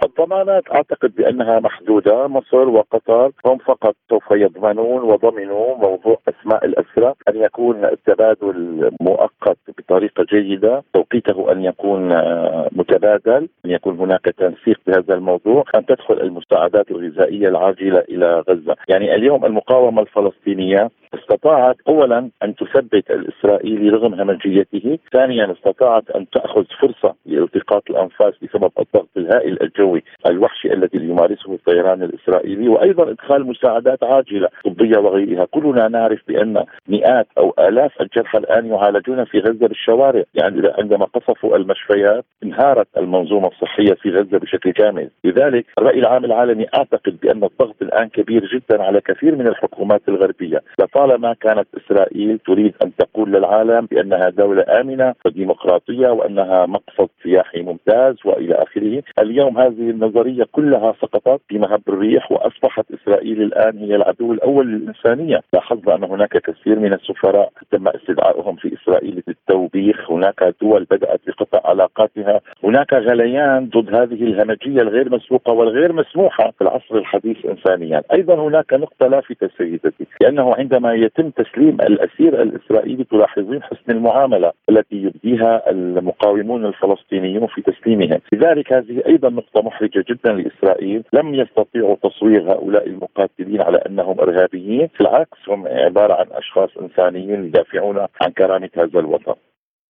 الضمانات 0.04 0.64
أعتقد 0.72 1.16
بأنها 1.16 1.60
محدودة، 1.60 2.28
مصر 2.28 2.70
وقطر 2.70 3.32
هم 3.46 3.58
فقط 3.58 3.96
سوف 4.10 4.32
يضمنون 4.32 5.02
وضمنوا 5.04 5.76
موضوع 5.76 6.18
أسماء 6.30 6.66
الاسرى، 6.66 7.14
أن 7.30 7.36
يكون 7.36 7.86
التبادل 7.86 8.92
مؤقت 9.02 9.58
بطريقة 9.78 10.24
جيدة، 10.24 10.84
توقيته 10.94 11.52
أن 11.52 11.64
يكون 11.64 12.12
آه، 12.12 12.70
متبادل، 12.72 13.50
أن 13.66 13.72
يكون 13.72 14.00
هناك 14.00 14.26
تنسيق 14.26 14.80
بهذا 14.88 15.14
الموضوع، 15.14 15.64
أن 15.76 15.86
تدخل 15.86 16.22
المساعدات 16.22 16.92
الغذائية 16.92 17.48
العاجلة 17.48 18.00
إلى 18.00 18.44
غزة، 18.50 18.76
يعني 18.90 19.16
اليوم 19.16 19.46
المقاومة 19.46 20.02
الفلسطينية 20.02 20.90
استطاعت 21.16 21.76
اولا 21.88 22.30
أن 22.44 22.56
تثبت 22.56 23.12
الإسرائيلي 23.12 23.90
رغم 23.90 24.14
همجيته، 24.14 25.00
ثانيا 25.14 25.52
استطاعت 25.52 26.12
أن 26.12 26.30
تأخذ 26.30 26.66
فرصة 26.82 27.16
لالتقاط 27.26 27.84
الأنفاس 27.90 28.34
بسبب 28.42 28.72
الضغط 28.80 29.10
الهائل 29.18 29.58
الجوي 29.62 30.04
الوحشي 30.28 30.74
الذي 30.74 30.98
يمارسه 30.98 31.54
الطيران 31.54 32.04
الإسرائيلي، 32.04 32.68
وأيضا 32.68 33.10
إدخال 33.10 33.48
مساعدات 33.48 34.04
عاجلة 34.04 34.50
طبية 34.66 34.98
وغيرها، 34.98 35.46
كلنا 35.46 35.88
نعرف 35.88 36.20
بأن 36.28 36.64
مئات 36.88 37.28
أو 37.38 37.54
آلاف 37.60 38.02
الجرحى 38.02 38.38
الآن 38.38 38.66
يعالجون 38.66 39.24
في 39.26 39.40
غزة 39.40 39.68
بالشوارع، 39.68 40.24
يعني 40.34 40.72
عندما 40.80 41.06
قصفوا 41.06 41.58
المشفيات 41.58 42.26
انهارت 42.44 42.88
المنظومة 42.98 43.48
الصحية 43.48 43.94
في 43.94 44.10
غزة 44.10 44.38
بشكل 44.38 44.72
كامل، 44.72 45.10
لذلك 45.24 45.66
الرأي 45.78 46.00
العام 46.00 46.26
العالمي 46.26 46.66
أعتقد 46.78 47.18
بأن 47.24 47.44
الضغط 47.44 47.76
الآن 47.82 48.10
كبير 48.10 48.46
جدا 48.46 48.84
على 48.84 49.02
كثير 49.02 49.36
من 49.36 49.48
الحكومات 49.48 50.02
الغربية، 50.08 50.62
طالما 51.06 51.34
كانت 51.34 51.68
إسرائيل 51.78 52.40
تريد 52.40 52.74
أن 52.84 52.96
تقول 52.96 53.32
للعالم 53.32 53.86
بأنها 53.86 54.30
دولة 54.30 54.66
آمنة 54.82 55.16
وديمقراطية 55.26 56.08
وأنها 56.10 56.66
مقصد 56.66 57.10
سياحي 57.26 57.62
ممتاز 57.62 58.16
وإلى 58.26 58.56
آخره، 58.56 59.04
اليوم 59.20 59.58
هذه 59.58 59.90
النظرية 59.90 60.44
كلها 60.52 60.94
سقطت 61.02 61.42
في 61.48 61.58
مهب 61.58 61.82
الريح 61.90 62.32
وأصبحت 62.32 62.86
إسرائيل 62.92 63.42
الآن 63.42 63.78
هي 63.78 63.96
العدو 63.96 64.34
الأول 64.34 64.68
للإنسانية، 64.68 65.40
لاحظنا 65.54 65.96
أن 65.96 66.04
هناك 66.04 66.38
كثير 66.38 66.80
من 66.80 66.94
السفراء 66.94 67.52
تم 67.72 67.88
استدعائهم 67.88 68.56
في 68.56 68.74
إسرائيل 68.74 69.24
للتوبيخ، 69.28 70.12
هناك 70.12 70.56
دول 70.62 70.84
بدأت 70.92 71.22
بقطع 71.28 71.70
علاقاتها، 71.70 72.42
هناك 72.64 72.94
غليان 72.94 73.70
ضد 73.70 73.96
هذه 73.96 74.24
الهمجية 74.24 74.82
الغير 74.82 75.16
مسبوقة 75.16 75.54
والغير 75.54 75.94
مسموحة 75.94 76.52
في 76.52 76.62
العصر 76.62 76.96
الحديث 76.96 77.46
انسانيا، 77.46 78.02
أيضا 78.14 78.36
هناك 78.36 78.74
نقطة 78.74 79.08
لافته 79.08 79.50
سيدتي، 79.58 80.06
لأنه 80.22 80.56
عندما 80.56 80.94
يتم 80.94 81.30
تسليم 81.30 81.78
الأسير 81.82 82.42
الإسرائيلي 82.42 83.04
تلاحظين 83.04 83.64
حسن 83.64 83.92
المعاملة 83.92 84.52
التي 84.70 84.96
يبديها 84.96 85.72
المقاومون 85.72 86.66
الفلسطينيون 87.16 87.48
في 87.48 87.62
تسليمهم، 87.62 88.20
لذلك 88.34 88.74
هذه 88.74 89.02
أيضا 89.08 89.30
نقطة 89.30 89.62
محرجة 89.62 90.06
جدا 90.10 90.32
لإسرائيل، 90.34 91.04
لم 91.14 91.36
يستطيعوا 91.36 91.96
تصوير 92.04 92.52
هؤلاء 92.52 92.88
المقاتلين 92.88 93.62
على 93.62 93.78
أنهم 93.78 94.20
إرهابيين، 94.20 94.90
بالعكس 95.00 95.50
هم 95.50 95.68
عبارة 95.68 96.14
عن 96.14 96.26
أشخاص 96.32 96.70
إنسانيين 96.82 97.46
يدافعون 97.46 97.98
عن 98.00 98.32
كرامة 98.38 98.70
هذا 98.78 99.00
الوطن. 99.00 99.34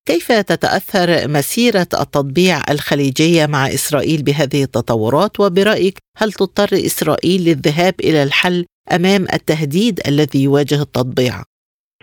كيف 0.08 0.32
تتأثر 0.32 1.28
مسيرة 1.28 1.80
التطبيع 2.02 2.58
الخليجية 2.70 3.46
مع 3.46 3.68
إسرائيل 3.68 4.24
بهذه 4.24 4.64
التطورات 4.64 5.40
وبرأيك 5.40 5.98
هل 6.18 6.32
تضطر 6.32 6.70
إسرائيل 6.74 7.42
للذهاب 7.42 7.94
إلى 8.04 8.24
الحل 8.24 8.66
أمام 8.92 9.22
التهديد 9.34 10.00
الذي 10.08 10.44
يواجه 10.44 10.82
التطبيع؟ 10.82 11.34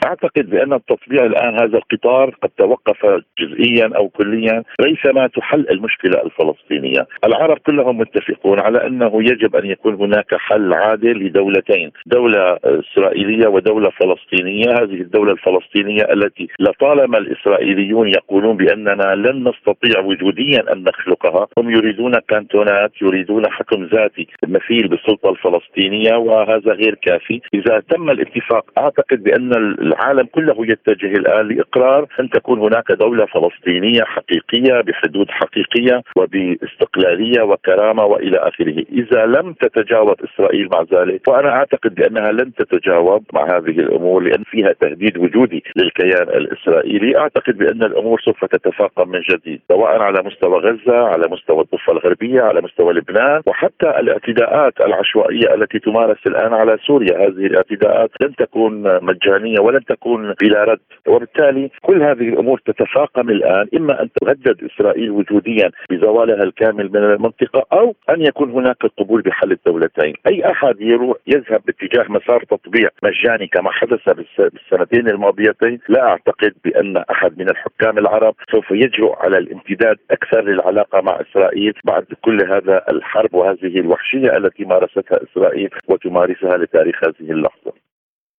أعتقد 0.07 0.51
بأن 0.51 0.73
التطبيع 0.73 1.27
الآن 1.27 1.55
هذا 1.55 1.79
القطار 1.79 2.37
قد 2.43 2.49
توقف 2.49 3.23
جزئيا 3.39 3.91
أو 3.97 4.09
كليا 4.09 4.63
ريثما 4.81 5.27
تحل 5.27 5.67
المشكلة 5.71 6.23
الفلسطينية، 6.23 7.07
العرب 7.25 7.59
كلهم 7.59 7.99
متفقون 7.99 8.61
على 8.61 8.87
أنه 8.87 9.23
يجب 9.23 9.57
أن 9.57 9.67
يكون 9.67 9.95
هناك 9.95 10.35
حل 10.35 10.73
عادل 10.73 11.27
لدولتين، 11.27 11.91
دولة 12.07 12.59
إسرائيلية 12.65 13.49
ودولة 13.49 13.91
فلسطينية، 13.91 14.71
هذه 14.71 15.01
الدولة 15.01 15.33
الفلسطينية 15.33 16.03
التي 16.13 16.49
لطالما 16.61 17.19
الإسرائيليون 17.19 18.09
يقولون 18.09 18.57
بأننا 18.57 19.15
لن 19.15 19.49
نستطيع 19.49 20.01
وجوديا 20.05 20.73
أن 20.73 20.85
نخلقها، 20.85 21.47
هم 21.59 21.71
يريدون 21.71 22.13
كانتونات، 22.29 22.93
يريدون 23.03 23.51
حكم 23.51 23.85
ذاتي 23.85 24.27
مثيل 24.47 24.89
بالسلطة 24.89 25.31
الفلسطينية 25.31 26.17
وهذا 26.17 26.73
غير 26.73 26.95
كافي، 26.95 27.41
إذا 27.55 27.83
تم 27.91 28.11
الاتفاق 28.11 28.65
أعتقد 28.79 29.23
بأن 29.23 29.53
العالم 29.93 30.27
كله 30.27 30.57
يتجه 30.59 31.13
الآن 31.13 31.49
لإقرار 31.49 32.07
أن 32.21 32.31
تكون 32.31 32.59
هناك 32.59 32.93
دولة 32.93 33.27
فلسطينية 33.27 34.03
حقيقية 34.03 34.81
بحدود 34.81 35.31
حقيقية 35.31 36.03
وباستقلالية 36.17 37.43
وكرامة 37.43 38.05
وإلى 38.05 38.39
آخره، 38.39 38.85
إذا 38.93 39.27
لم 39.27 39.53
تتجاوب 39.53 40.17
إسرائيل 40.25 40.69
مع 40.73 40.83
ذلك 40.93 41.29
وأنا 41.29 41.51
أعتقد 41.51 41.95
بأنها 41.95 42.33
لن 42.33 42.53
تتجاوب 42.55 43.25
مع 43.33 43.45
هذه 43.45 43.79
الأمور 43.85 44.23
لأن 44.23 44.43
فيها 44.45 44.73
تهديد 44.73 45.19
وجودي 45.19 45.65
للكيان 45.77 46.29
الإسرائيلي، 46.29 47.19
أعتقد 47.19 47.59
بأن 47.59 47.83
الأمور 47.83 48.21
سوف 48.21 48.45
تتفاقم 48.45 49.09
من 49.09 49.21
جديد 49.21 49.61
سواء 49.69 50.01
على 50.03 50.23
مستوى 50.23 50.59
غزة، 50.59 50.99
على 50.99 51.29
مستوى 51.31 51.61
الضفة 51.61 51.93
الغربية، 51.93 52.43
على 52.43 52.61
مستوى 52.61 52.93
لبنان 52.93 53.43
وحتى 53.47 53.91
الاعتداءات 54.01 54.81
العشوائية 54.81 55.55
التي 55.55 55.79
تمارس 55.79 56.27
الآن 56.27 56.55
على 56.55 56.79
سوريا، 56.87 57.19
هذه 57.19 57.47
الاعتداءات 57.47 58.11
لن 58.21 58.35
تكون 58.35 59.05
مجانية 59.05 59.61
ولن 59.61 59.82
تكون 59.89 60.35
بلا 60.41 60.65
رد 60.65 60.81
وبالتالي 61.09 61.71
كل 61.83 62.03
هذه 62.03 62.29
الأمور 62.29 62.61
تتفاقم 62.67 63.31
الآن 63.31 63.69
إما 63.77 64.03
أن 64.03 64.09
تهدد 64.21 64.65
إسرائيل 64.65 65.11
وجوديا 65.11 65.71
بزوالها 65.91 66.43
الكامل 66.43 66.91
من 66.93 66.97
المنطقة 66.97 67.67
أو 67.73 67.95
أن 68.11 68.23
يكون 68.23 68.51
هناك 68.51 68.87
قبول 68.99 69.23
بحل 69.23 69.53
الدولتين، 69.53 70.15
أي 70.27 70.51
أحد 70.51 70.81
يروح 70.81 71.17
يذهب 71.27 71.61
باتجاه 71.67 72.05
مسار 72.09 72.45
تطبيع 72.45 72.89
مجاني 73.03 73.47
كما 73.47 73.71
حدث 73.71 74.09
بالسنتين 74.39 75.09
الماضيتين، 75.09 75.79
لا 75.89 76.09
أعتقد 76.09 76.55
بأن 76.65 76.97
أحد 76.97 77.39
من 77.39 77.51
الحكام 77.51 77.99
العرب 77.99 78.35
سوف 78.51 78.71
يجرؤ 78.71 79.17
على 79.19 79.39
الامتداد 79.39 79.97
أكثر 80.11 80.45
للعلاقة 80.45 81.01
مع 81.01 81.21
إسرائيل 81.21 81.75
بعد 81.85 82.05
كل 82.23 82.53
هذا 82.53 82.85
الحرب 82.91 83.35
وهذه 83.35 83.81
الوحشية 83.81 84.37
التي 84.37 84.65
مارستها 84.65 85.19
إسرائيل 85.23 85.71
وتمارسها 85.89 86.57
لتاريخ 86.57 87.05
هذه 87.05 87.31
اللحظة. 87.31 87.73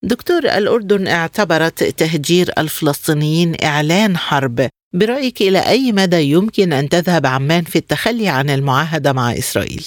دكتور 0.05 0.45
الأردن 0.45 1.07
اعتبرت 1.07 1.83
تهجير 1.83 2.51
الفلسطينيين 2.57 3.55
إعلان 3.63 4.17
حرب 4.17 4.69
برأيك 4.93 5.41
إلى 5.41 5.59
أي 5.59 5.91
مدى 5.91 6.17
يمكن 6.17 6.73
أن 6.73 6.89
تذهب 6.89 7.25
عمان 7.25 7.63
في 7.63 7.75
التخلي 7.75 8.29
عن 8.29 8.49
المعاهدة 8.49 9.13
مع 9.13 9.33
إسرائيل؟ 9.33 9.85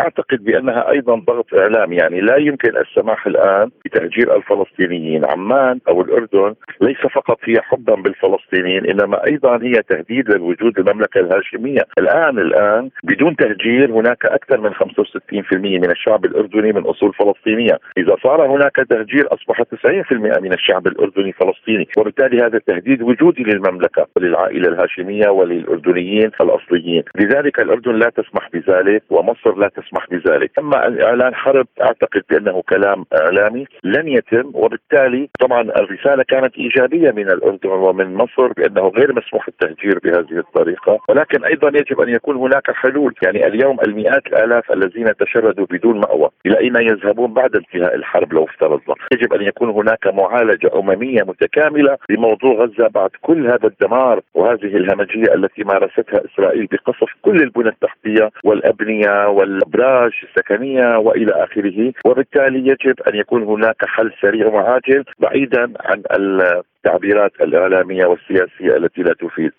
أعتقد 0.00 0.44
بأنها 0.44 0.90
أيضا 0.90 1.14
ضغط 1.14 1.54
اعلامي 1.54 1.96
يعني 1.96 2.20
لا 2.20 2.36
يمكن 2.36 2.76
السماح 2.76 3.26
الآن 3.26 3.70
بتهجير 3.84 4.36
الفلسطينيين. 4.36 5.24
عمان 5.24 5.80
أو 5.88 6.02
الأردن 6.02 6.54
ليس 6.80 6.96
فقط 6.96 7.38
هي 7.44 7.60
حبا 7.60 7.94
بالفلسطينيين 7.94 8.86
إنما 8.86 9.26
أيضا 9.26 9.62
هي 9.62 9.74
تهديد 9.88 10.30
للوجود 10.30 10.78
المملكة 10.78 11.20
الهاشمية. 11.20 11.80
الآن 11.98 12.38
الآن 12.38 12.90
بدون 13.04 13.36
تهجير 13.36 13.90
هناك 13.92 14.26
أكثر 14.26 14.60
من 14.60 14.74
65% 14.74 15.78
من 15.78 15.90
الشعب 15.90 16.24
الأردني 16.24 16.72
من 16.72 16.82
أصول 16.82 17.12
فلسطينية. 17.12 17.78
إذا 17.98 18.16
صار 18.22 18.46
هناك 18.46 18.76
تهجير 18.76 19.26
أصبح 19.34 19.62
90% 19.62 20.40
من 20.40 20.52
الشعب 20.52 20.86
الأردني 20.86 21.32
فلسطيني. 21.32 21.88
وبالتالي 21.98 22.42
هذا 22.42 22.58
تهديد 22.58 23.02
وجودي 23.02 23.42
للمملكة 23.42 24.06
وللعائلة 24.16 24.68
الهاشمية 24.68 25.28
وللأردنيين 25.28 26.30
الأصليين. 26.40 27.02
لذلك 27.16 27.60
الأردن 27.60 27.94
لا 27.94 28.10
تسمح 28.10 28.50
بذلك 28.52 29.02
ومصر 29.10 29.56
لا 29.56 29.68
تسمح 29.68 29.83
تسمح 29.84 30.06
بذلك. 30.10 30.50
أما 30.58 30.76
اعلان 31.04 31.34
حرب 31.34 31.66
أعتقد 31.80 32.22
بأنه 32.30 32.62
كلام 32.68 33.04
إعلامي 33.20 33.66
لن 33.84 34.08
يتم 34.08 34.50
وبالتالي 34.54 35.28
طبعا 35.40 35.60
الرسالة 35.62 36.22
كانت 36.28 36.56
إيجابية 36.56 37.10
من 37.10 37.30
الأردن 37.30 37.68
ومن 37.68 38.14
مصر 38.14 38.52
بأنه 38.56 38.88
غير 38.88 39.12
مسموح 39.12 39.48
التهجير 39.48 39.98
بهذه 40.04 40.38
الطريقة. 40.38 40.98
ولكن 41.08 41.44
أيضا 41.44 41.68
يجب 41.68 42.00
أن 42.00 42.08
يكون 42.08 42.36
هناك 42.36 42.70
حلول 42.70 43.14
يعني 43.22 43.46
اليوم 43.46 43.76
المئات 43.86 44.26
الآلاف 44.26 44.72
الذين 44.72 45.16
تشردوا 45.16 45.66
بدون 45.70 46.00
مأوى 46.00 46.28
إلى 46.46 46.58
أين 46.58 46.76
يذهبون 46.76 47.32
بعد 47.32 47.56
انتهاء 47.56 47.94
الحرب 47.94 48.32
لو 48.32 48.44
افترضنا؟ 48.44 48.94
يجب 49.12 49.32
أن 49.32 49.42
يكون 49.42 49.68
هناك 49.70 50.06
معالجة 50.06 50.70
أممية 50.78 51.22
متكاملة 51.22 51.96
لموضوع 52.10 52.52
غزة 52.52 52.88
بعد 52.88 53.10
كل 53.22 53.46
هذا 53.46 53.66
الدمار 53.66 54.20
وهذه 54.34 54.76
الهمجية 54.76 55.34
التي 55.34 55.64
مارستها 55.64 56.20
إسرائيل 56.24 56.66
بقصف 56.72 57.08
كل 57.22 57.36
البنى 57.36 57.68
التحتية 57.68 58.30
والأبنية 58.44 59.28
وال 59.28 59.60
الابراج 59.74 60.12
السكنية 60.22 60.98
وإلى 60.98 61.32
آخره. 61.32 61.92
وبالتالي 62.04 62.58
يجب 62.58 63.00
أن 63.08 63.14
يكون 63.14 63.42
هناك 63.42 63.76
حل 63.84 64.10
سريع 64.22 64.46
وعاجل 64.46 65.04
بعيدا 65.18 65.72
عن 65.80 66.02
التعبيرات 66.10 67.32
الإعلامية 67.40 68.06
والسياسية 68.06 68.76
التي 68.76 69.02
لا 69.02 69.14
تفيد. 69.20 69.52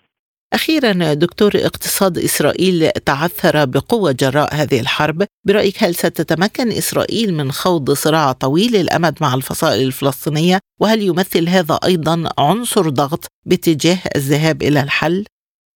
أخيرا 0.52 1.14
دكتور 1.14 1.50
اقتصاد 1.54 2.18
إسرائيل 2.18 2.90
تعثر 2.90 3.64
بقوة 3.64 4.12
جراء 4.20 4.54
هذه 4.54 4.80
الحرب. 4.80 5.22
برأيك 5.44 5.82
هل 5.82 5.94
ستتمكن 5.94 6.68
إسرائيل 6.68 7.34
من 7.34 7.50
خوض 7.52 7.90
صراع 7.90 8.32
طويل 8.32 8.76
الأمد 8.76 9.14
مع 9.20 9.34
الفصائل 9.34 9.86
الفلسطينية؟ 9.86 10.58
وهل 10.80 11.02
يمثل 11.02 11.48
هذا 11.48 11.78
أيضا 11.84 12.24
عنصر 12.38 12.88
ضغط 12.88 13.26
باتجاه 13.46 13.98
الذهاب 14.16 14.62
إلى 14.62 14.80
الحل؟ 14.82 15.24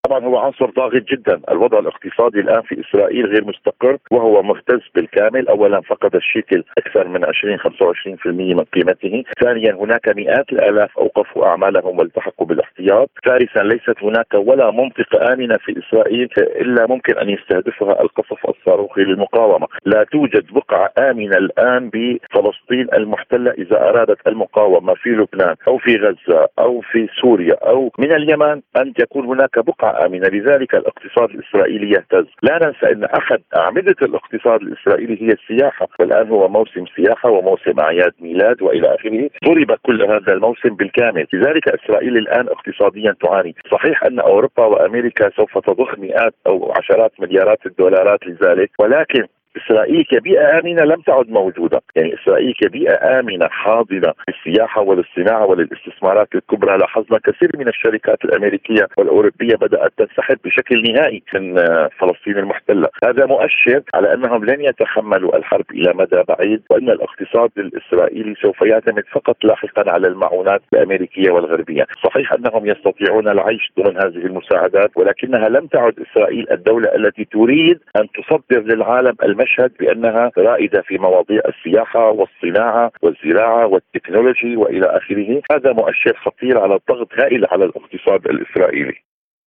طبعا 0.09 0.25
هو 0.25 0.39
عنصر 0.39 0.71
ضاغط 0.71 1.03
جدا. 1.03 1.41
الوضع 1.51 1.79
الاقتصادي 1.79 2.41
الآن 2.41 2.63
في 2.63 2.81
إسرائيل 2.81 3.27
غير 3.27 3.45
مستقر 3.45 3.99
وهو 4.11 4.43
مهتز 4.43 4.81
بالكامل. 4.95 5.49
اولا 5.49 5.81
فقد 5.81 6.15
الشيكل 6.15 6.65
أكثر 6.79 7.09
من 7.09 7.25
20 7.25 7.59
25% 7.59 8.55
من 8.55 8.65
قيمته. 8.65 9.25
ثانيا 9.45 9.73
هناك 9.73 10.09
مئات 10.17 10.53
الآلاف 10.53 10.99
أوقفوا 10.99 11.47
أعمالهم 11.47 11.99
والتحقوا 11.99 12.47
بالاحتياط 12.79 13.11
ثالثا 13.27 13.63
ليست 13.63 14.03
هناك 14.03 14.35
ولا 14.35 14.71
منطقه 14.71 15.33
آمنة 15.33 15.57
في 15.65 15.79
إسرائيل 15.79 16.29
إلا 16.39 16.87
ممكن 16.87 17.19
أن 17.19 17.29
يستهدفها 17.29 18.03
القصف 18.03 18.47
الصاروخي 18.49 19.03
للمقاومة. 19.03 19.67
لا 19.85 20.05
توجد 20.13 20.47
بقعة 20.53 20.93
آمنة 20.99 21.37
الآن 21.37 21.91
بفلسطين 21.91 22.87
المحتلة 22.95 23.51
إذا 23.51 23.77
أرادت 23.77 24.27
المقاومة 24.27 24.95
في 24.95 25.11
لبنان 25.11 25.55
أو 25.69 25.79
في 25.79 25.97
غزة 25.97 26.49
أو 26.59 26.81
في 26.81 27.09
سوريا 27.21 27.55
أو 27.55 27.93
من 27.99 28.13
اليمن 28.13 28.61
أن 28.77 28.95
تكون 28.95 29.27
هناك 29.27 29.59
بقعة 29.59 30.07
آمنة. 30.07 30.29
لذلك 30.29 30.75
الاقتصاد 30.75 31.31
الإسرائيلي 31.31 31.91
يهتز. 31.91 32.27
لا 32.43 32.59
ننسى 32.63 32.93
أن 32.93 33.05
أحد 33.05 33.41
أعمدة 33.57 33.97
الاقتصاد 34.03 34.63
الإسرائيلي 34.63 35.23
هي 35.23 35.33
السياحة. 35.33 35.89
والآن 36.01 36.29
هو 36.29 36.49
موسم 36.49 36.85
سياحة 36.97 37.31
وموسم 37.31 37.81
أعياد 37.81 38.13
ميلاد 38.21 38.63
وإلى 38.63 38.95
آخره. 38.95 39.31
ضرب 39.45 39.79
كل 39.83 40.03
هذا 40.03 40.33
الموسم 40.33 40.69
بالكامل. 40.69 41.27
لذلك 41.33 41.69
إسرائيل 41.69 42.17
الآن 42.17 42.49
اقتصاديا 42.69 43.15
تعاني. 43.21 43.55
صحيح 43.73 44.05
أن 44.05 44.21
أوروبا 44.21 44.65
وأمريكا 44.65 45.31
سوف 45.37 45.59
تضخ 45.59 45.99
مئات 45.99 46.35
أو 46.47 46.73
عشرات 46.73 47.13
مليارات 47.21 47.67
الدولارات 47.67 48.27
لذلك 48.27 48.71
ولكن 48.79 49.27
إسرائيل 49.63 50.05
كبيئة 50.05 50.59
آمنة 50.59 50.83
لم 50.83 51.01
تعد 51.01 51.31
موجودة، 51.31 51.81
يعني 51.97 52.15
إسرائيل 52.15 52.55
كبيئة 52.61 53.19
آمنة 53.21 53.49
حاضنة 53.49 54.13
للسياحة 54.29 54.81
وللصناعة 54.83 55.47
وللاستثمارات 55.47 56.29
الكبرى، 56.35 56.79
لاحظنا 56.79 57.19
كثير 57.25 57.51
من 57.59 57.69
الشركات 57.69 58.25
الأمريكية 58.25 58.89
والأوروبية 58.99 59.55
بدأت 59.55 59.93
تنسحب 59.97 60.39
بشكل 60.45 60.93
نهائي 60.93 61.23
من 61.35 61.55
فلسطين 61.99 62.39
المحتلة، 62.39 62.89
هذا 63.05 63.27
مؤشر 63.27 63.83
على 63.95 64.15
أنهم 64.15 64.45
لن 64.45 64.61
يتحملوا 64.61 65.37
الحرب 65.37 65.65
إلى 65.71 65.93
مدى 65.95 66.23
بعيد 66.29 66.63
وإن 66.71 66.91
الاقتصاد 66.91 67.51
الإسرائيلي 67.59 68.35
سوف 68.43 68.63
يعتمد 68.63 69.05
فقط 69.13 69.45
لاحقا 69.45 69.93
على 69.93 70.09
المعونات 70.09 70.63
الأمريكية 70.73 71.31
والغربية، 71.31 71.87
صحيح 72.05 72.33
أنهم 72.33 72.67
يستطيعون 72.67 73.29
العيش 73.29 73.73
دون 73.77 73.97
هذه 73.97 74.27
المساعدات 74.27 74.91
ولكنها 74.97 75.49
لم 75.49 75.67
تعد 75.67 75.95
إسرائيل 76.11 76.47
الدولة 76.51 76.95
التي 76.95 77.25
تريد 77.25 77.79
أن 77.97 78.07
تصدر 78.11 78.63
للعالم 78.75 79.15
المشهد 79.23 79.48
بأنها 79.81 80.31
رائدة 80.39 80.83
في 80.87 80.99
مواضيع 80.99 81.41
السياحة 81.49 82.11
والصناعة 82.11 82.93
والزراعة 83.03 83.67
والتكنولوجي 83.67 84.57
وإلى 84.57 84.87
آخره، 84.87 85.43
هذا 85.53 85.73
مؤشر 85.73 86.17
خطير 86.25 86.59
على 86.59 86.75
الضغط 86.75 87.09
هائل 87.19 87.47
على 87.51 87.65
الاقتصاد 87.65 88.27
الإسرائيلي. 88.27 88.95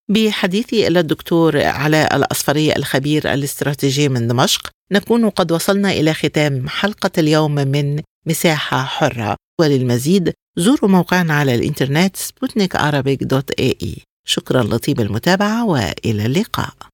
بحديثي 0.09 0.87
إلى 0.87 0.99
الدكتور 0.99 1.53
علاء 1.57 2.15
الأصفري 2.15 2.73
الخبير 2.77 3.21
الاستراتيجي 3.33 4.09
من 4.09 4.27
دمشق، 4.27 4.69
نكون 4.91 5.29
قد 5.29 5.51
وصلنا 5.51 5.91
إلى 5.91 6.13
ختام 6.13 6.67
حلقة 6.67 7.11
اليوم 7.17 7.55
من 7.55 8.01
مساحة 8.27 8.77
حرة، 8.77 9.35
وللمزيد 9.59 10.33
زوروا 10.55 10.89
موقعنا 10.89 11.33
على 11.33 11.55
الإنترنت 11.55 12.15
سبوتنيك 12.15 12.75
dot 13.23 13.51
ae. 13.60 13.95
شكرا 14.25 14.63
لطيب 14.63 14.99
المتابعة 14.99 15.65
وإلى 15.65 16.25
اللقاء. 16.25 16.90